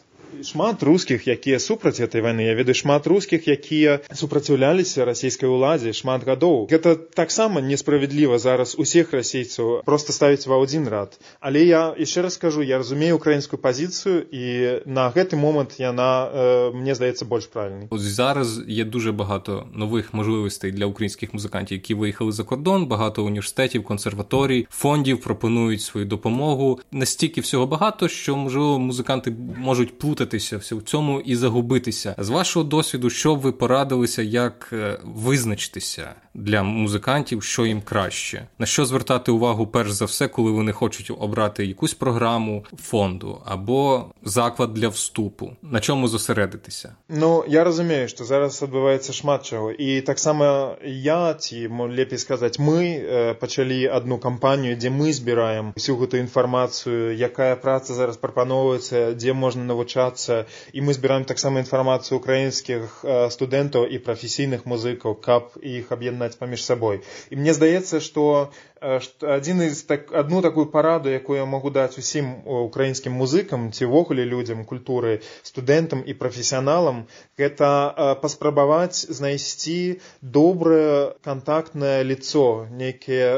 шмат 0.43 0.83
рускіх 0.83 1.27
якія 1.27 1.59
супраць 1.59 1.99
этой 1.99 2.21
войны 2.21 2.45
я 2.45 2.53
ведаю 2.53 2.75
шмат 2.75 3.07
рускіх 3.07 3.47
якія 3.47 3.99
супраціўляліся 4.13 5.05
расійскай 5.05 5.49
уладзе 5.49 5.93
шмат 5.93 6.25
гадоў 6.27 6.67
гэта 6.69 6.95
таксама 6.95 7.61
несправядліва 7.61 8.37
зараз 8.37 8.75
усіх 8.77 9.13
расейцаў 9.13 9.81
просто 9.85 10.13
ставіць 10.13 10.47
ва 10.47 10.61
адзін 10.61 10.87
рад 10.87 11.17
але 11.39 11.63
я 11.65 11.95
яшчэ 11.97 12.27
раз 12.27 12.37
скажу 12.37 12.61
я 12.61 12.77
разумею 12.77 13.15
украінскую 13.17 13.61
пазіцыю 13.61 14.25
і 14.29 14.83
на 14.85 15.09
гэты 15.09 15.35
момант 15.35 15.79
яна 15.79 16.29
э, 16.29 16.71
мне 16.73 16.95
здаецца 16.95 17.25
больш 17.25 17.47
правільнай 17.47 17.87
зараз 17.91 18.61
є 18.67 18.85
дуже 18.85 19.11
багато 19.11 19.67
нових 19.73 20.13
можливостей 20.13 20.71
для 20.71 20.85
українських 20.85 21.33
музикантів, 21.33 21.77
які 21.77 21.93
виїхали 21.93 22.31
за 22.31 22.43
кордон. 22.43 22.85
Багато 22.85 23.25
університетів, 23.25 23.83
консерваторій, 23.83 24.67
фондів 24.69 25.21
пропонують 25.21 25.81
свою 25.81 26.05
допомогу. 26.05 26.79
Настільки 26.91 27.41
всього 27.41 27.67
багато, 27.67 28.07
що 28.07 28.35
можливо 28.35 28.79
музиканти 28.79 29.35
можуть 29.57 29.99
плутатися 30.21 30.57
в 30.57 30.81
цьому 30.81 31.21
і 31.21 31.35
загубитися. 31.35 32.15
З 32.17 32.29
вашого 32.29 32.63
досвіду, 32.65 33.09
що 33.09 33.35
б 33.35 33.39
ви 33.39 33.51
порадилися, 33.51 34.21
як 34.21 34.69
е, 34.73 34.99
визначитися 35.03 36.15
для 36.33 36.63
музикантів, 36.63 37.43
що 37.43 37.65
їм 37.65 37.81
краще, 37.81 38.47
на 38.59 38.65
що 38.65 38.85
звертати 38.85 39.31
увагу 39.31 39.67
перш 39.67 39.91
за 39.91 40.05
все, 40.05 40.27
коли 40.27 40.51
вони 40.51 40.71
хочуть 40.71 41.11
обрати 41.19 41.65
якусь 41.65 41.93
програму 41.93 42.65
фонду 42.77 43.41
або 43.45 44.05
заклад 44.23 44.73
для 44.73 44.87
вступу, 44.87 45.51
на 45.61 45.79
чому 45.79 46.07
зосередитися? 46.07 46.95
Ну 47.09 47.43
я 47.47 47.63
розумію, 47.63 48.07
що 48.07 48.23
зараз 48.23 48.63
адбываецца 48.63 49.13
шмат 49.13 49.45
чаго 49.45 49.71
і 49.71 50.01
таксама 50.01 50.75
я 50.85 51.33
ці 51.33 51.67
лепей 51.67 52.17
сказаць 52.17 52.59
мы 52.59 53.33
пачалі 53.39 53.87
одну 53.87 54.17
кампанію 54.17 54.75
дзе 54.75 54.89
мы 54.89 55.13
збіраем 55.13 55.73
всю 55.75 55.97
гэту 55.97 56.17
інфармацыю 56.17 57.15
якая 57.15 57.55
праца 57.55 57.93
зараз 57.93 58.17
прапаноўваецца 58.17 59.13
дзе 59.13 59.33
можна 59.33 59.63
навучацца 60.12 60.44
і 60.72 60.80
мы 60.80 60.94
збіраем 60.94 61.24
таксама 61.24 61.60
інфармацыю 61.60 62.18
украінскіх 62.20 63.04
студэнтаў 63.32 63.86
і 63.88 63.98
прафесійных 63.98 64.66
музыкаў 64.66 65.16
каб 65.20 65.56
іх 65.62 65.92
аб'яднаць 65.92 66.36
паміж 66.38 66.64
сабой 66.64 67.00
і 67.30 67.36
мне 67.36 67.52
здаецца 67.54 68.00
што 68.00 68.52
адзін 68.82 69.62
з 69.70 69.82
так 69.86 70.10
одну 70.12 70.42
такую 70.42 70.66
параду 70.66 71.08
якую 71.08 71.38
я 71.38 71.46
могу 71.46 71.70
даць 71.70 71.98
усім 71.98 72.32
украінскім 72.46 73.14
музыкам 73.14 73.70
ці 73.70 73.86
ўвогуле 73.86 74.26
людзям 74.26 74.64
культуры 74.66 75.22
студэнтам 75.46 76.02
і 76.02 76.12
прафесіяналам 76.18 77.06
гэта 77.38 78.18
паспрабаваць 78.22 79.06
знайсці 79.06 80.02
добрае 80.20 81.14
кантактнае 81.22 82.02
лицо 82.02 82.66
нейкіе 82.70 83.30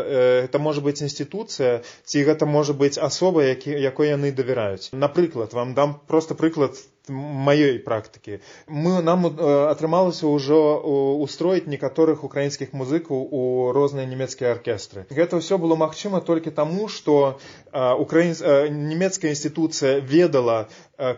это 0.49 0.59
можа 0.59 0.81
быць 0.81 1.01
інстытуцыя 1.05 1.85
ці 2.05 2.25
гэта 2.25 2.49
можа 2.49 2.73
быць 2.73 2.97
асоба 2.97 3.45
які 3.45 3.77
якой 3.77 4.15
яны 4.17 4.33
давяраюць. 4.33 4.91
Напрыклад 4.93 5.53
вам 5.53 5.75
дам 5.75 6.01
просто 6.07 6.35
прыклад 6.35 6.81
маёй 7.10 7.80
практыкі 7.82 8.39
мы 8.68 9.02
нам 9.02 9.26
атрымалася 9.34 10.30
ўжо 10.30 10.60
устроіць 11.26 11.65
некаторых 11.65 12.24
украінскіх 12.24 12.74
музыкаў 12.74 13.18
у 13.18 13.42
розныя 13.74 14.06
нямецкія 14.06 14.54
аркестры 14.54 15.06
гэта 15.10 15.42
ўсё 15.42 15.58
было 15.58 15.76
магчыма 15.76 16.22
толькі 16.22 16.54
таму 16.54 16.88
што 16.88 17.39
украін 17.74 18.36
нямецкая 18.94 19.34
інстытуцыя 19.34 20.00
ведала 20.00 20.70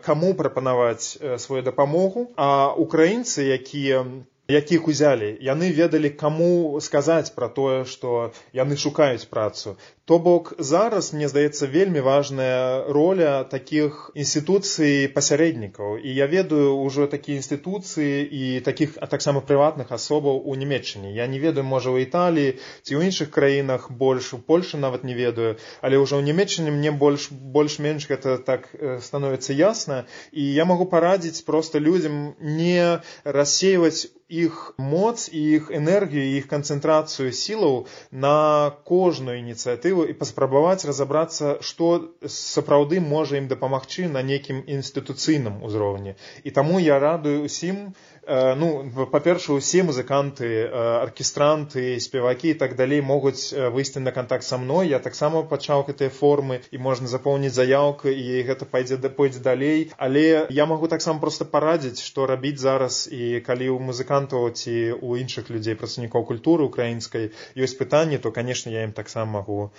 каму 0.07 0.33
прапанаваць 0.33 1.17
сваю 1.37 1.61
дапамогу 1.67 2.31
а 2.37 2.71
украінцы 2.87 3.47
якія 3.51 4.05
якіх 4.48 4.88
узялі? 4.88 5.34
Яны 5.40 5.70
ведалі 5.74 6.10
каму 6.10 6.78
сказаць 6.80 7.34
пра 7.34 7.48
тое 7.48 7.84
што 7.84 8.32
яны 8.54 8.76
шукаюць 8.76 9.26
працу. 9.30 9.76
То 10.06 10.18
бок 10.22 10.54
зараз 10.58 11.10
мне 11.12 11.26
здаецца 11.26 11.66
вельмі 11.66 12.00
важная 12.00 12.86
роля 12.94 13.42
такіх 13.42 14.12
інстытуцый 14.14 15.10
пасярэднікаў. 15.10 15.98
І 15.98 16.14
я 16.14 16.30
ведаю 16.30 16.78
ўжо 16.78 17.10
такія 17.10 17.42
інстытуцыі 17.42 18.22
і 18.22 18.60
такіх 18.60 18.94
а 19.02 19.10
таксама 19.10 19.42
прыватных 19.42 19.90
асобаў 19.90 20.38
у 20.46 20.54
нямецчыне 20.54 21.10
я 21.10 21.26
не 21.26 21.42
ведаю 21.42 21.66
можа 21.66 21.90
ў 21.90 22.06
італіі 22.06 22.54
ці 22.86 22.92
ў 22.94 23.10
іншых 23.10 23.34
краінах 23.34 23.90
больш 23.90 24.30
у 24.32 24.38
польльшы 24.38 24.78
нават 24.78 25.02
не 25.02 25.18
ведаю. 25.18 25.58
Але 25.82 25.98
ўжо 25.98 26.22
ў 26.22 26.26
нямецчыне 26.30 26.70
мне 26.70 26.94
больш 26.94 27.26
больш-менш 27.34 28.06
гэта 28.06 28.38
так 28.38 28.70
становіцца 29.02 29.58
ясна. 29.58 30.06
І 30.30 30.46
я 30.54 30.64
магу 30.70 30.86
парадзіць 30.86 31.42
проста 31.42 31.82
людзям 31.82 32.38
не 32.38 33.02
рассейваць 33.24 34.06
іх 34.28 34.74
моц 34.78 35.28
і 35.32 35.40
іх 35.56 35.70
энергію 35.70 36.24
іх 36.38 36.48
канцэнтрацыю 36.50 37.30
сілаў 37.30 37.86
на 38.10 38.74
кожную 38.84 39.38
ініцыятыву 39.38 40.06
і 40.10 40.16
паспрабаваць 40.18 40.82
разабрацца 40.88 41.62
што 41.62 41.90
сапраўды 42.26 42.98
можа 43.00 43.38
ім 43.38 43.46
дапамагчы 43.46 44.10
на 44.10 44.22
нейкім 44.26 44.64
інстытуцыйным 44.66 45.62
узроўні 45.62 46.16
і 46.42 46.50
таму 46.50 46.82
я 46.82 46.98
радую 46.98 47.46
усім 47.46 47.94
ну 48.26 49.06
па-перша 49.12 49.52
усе 49.52 49.82
музыканты 49.86 50.66
аркестранты 50.72 52.00
спевакі 52.00 52.50
і 52.50 52.58
так 52.58 52.76
далей 52.76 53.00
могуць 53.00 53.54
выйсці 53.54 54.00
на 54.00 54.12
контакт 54.12 54.44
са 54.44 54.58
мной. 54.58 54.88
Я 54.88 54.98
таксама 54.98 55.42
пачаў 55.42 55.86
гэтыя 55.86 56.10
формы 56.10 56.60
і 56.70 56.78
можна 56.78 57.06
запоўніць 57.06 57.54
заявку 57.54 58.08
і 58.08 58.42
гэта 58.42 58.66
пойдзе 58.66 58.96
да 58.96 59.08
пойдзе 59.08 59.40
далей 59.40 59.90
але 59.96 60.46
я 60.50 60.66
магу 60.66 60.88
таксама 60.88 61.20
просто 61.20 61.44
парадзіць 61.44 62.02
што 62.02 62.26
рабіць 62.26 62.58
зараз 62.58 63.06
і 63.12 63.40
калі 63.46 63.70
музыкант 63.78 64.16
музыкантаў 64.16 64.50
ці 64.54 64.74
ў 65.02 65.22
іншых 65.22 65.50
людзей 65.50 65.76
працаўнікоў 65.80 66.26
культуры 66.30 66.68
украінскай 66.68 67.30
ёсць 67.56 67.78
пытанні 67.80 68.18
то 68.18 68.32
канешне 68.38 68.72
я 68.72 68.84
ім 68.88 68.92
таксама 68.92 69.40
магу 69.40 69.72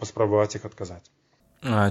паспрабаваць 0.00 0.56
іх 0.56 0.64
адказаць 0.64 1.04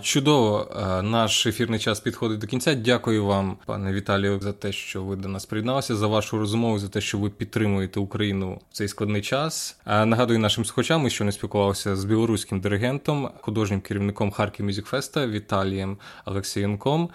Чудово, 0.02 0.68
наш 1.04 1.46
ефірний 1.46 1.80
час 1.80 2.00
підходить 2.00 2.40
до 2.40 2.48
кінця. 2.48 2.76
Дякую 2.76 3.26
вам, 3.26 3.58
пане 3.66 3.94
Віталію, 3.94 4.40
за 4.40 4.54
те, 4.54 4.72
що 4.72 5.04
ви 5.04 5.16
до 5.16 5.28
нас 5.28 5.46
приєдналися, 5.46 5.96
за 5.96 6.08
вашу 6.08 6.38
розмову, 6.38 6.80
за 6.80 6.88
те, 6.88 7.02
що 7.02 7.18
ви 7.18 7.30
підтримуєте 7.30 8.00
Україну 8.00 8.60
в 8.72 8.74
цей 8.74 8.88
складний 8.88 9.22
час. 9.22 9.78
Нагадую 9.86 10.40
нашим 10.40 10.66
слухачам, 10.66 11.10
що 11.10 11.24
не 11.24 11.32
спілкувалися 11.32 11.96
з 11.96 12.06
білоруським 12.06 12.60
диригентом, 12.60 13.30
художнім 13.42 13.82
керівником 13.82 14.32
Харків 14.32 14.66
Мюзікфеста 14.66 15.28
Віталієм 15.28 15.98
Олексієнком. 16.26 17.10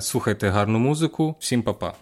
Слухайте 0.00 0.48
гарну 0.48 0.78
музику. 0.78 1.36
Всім 1.40 1.62
па-па. 1.62 1.92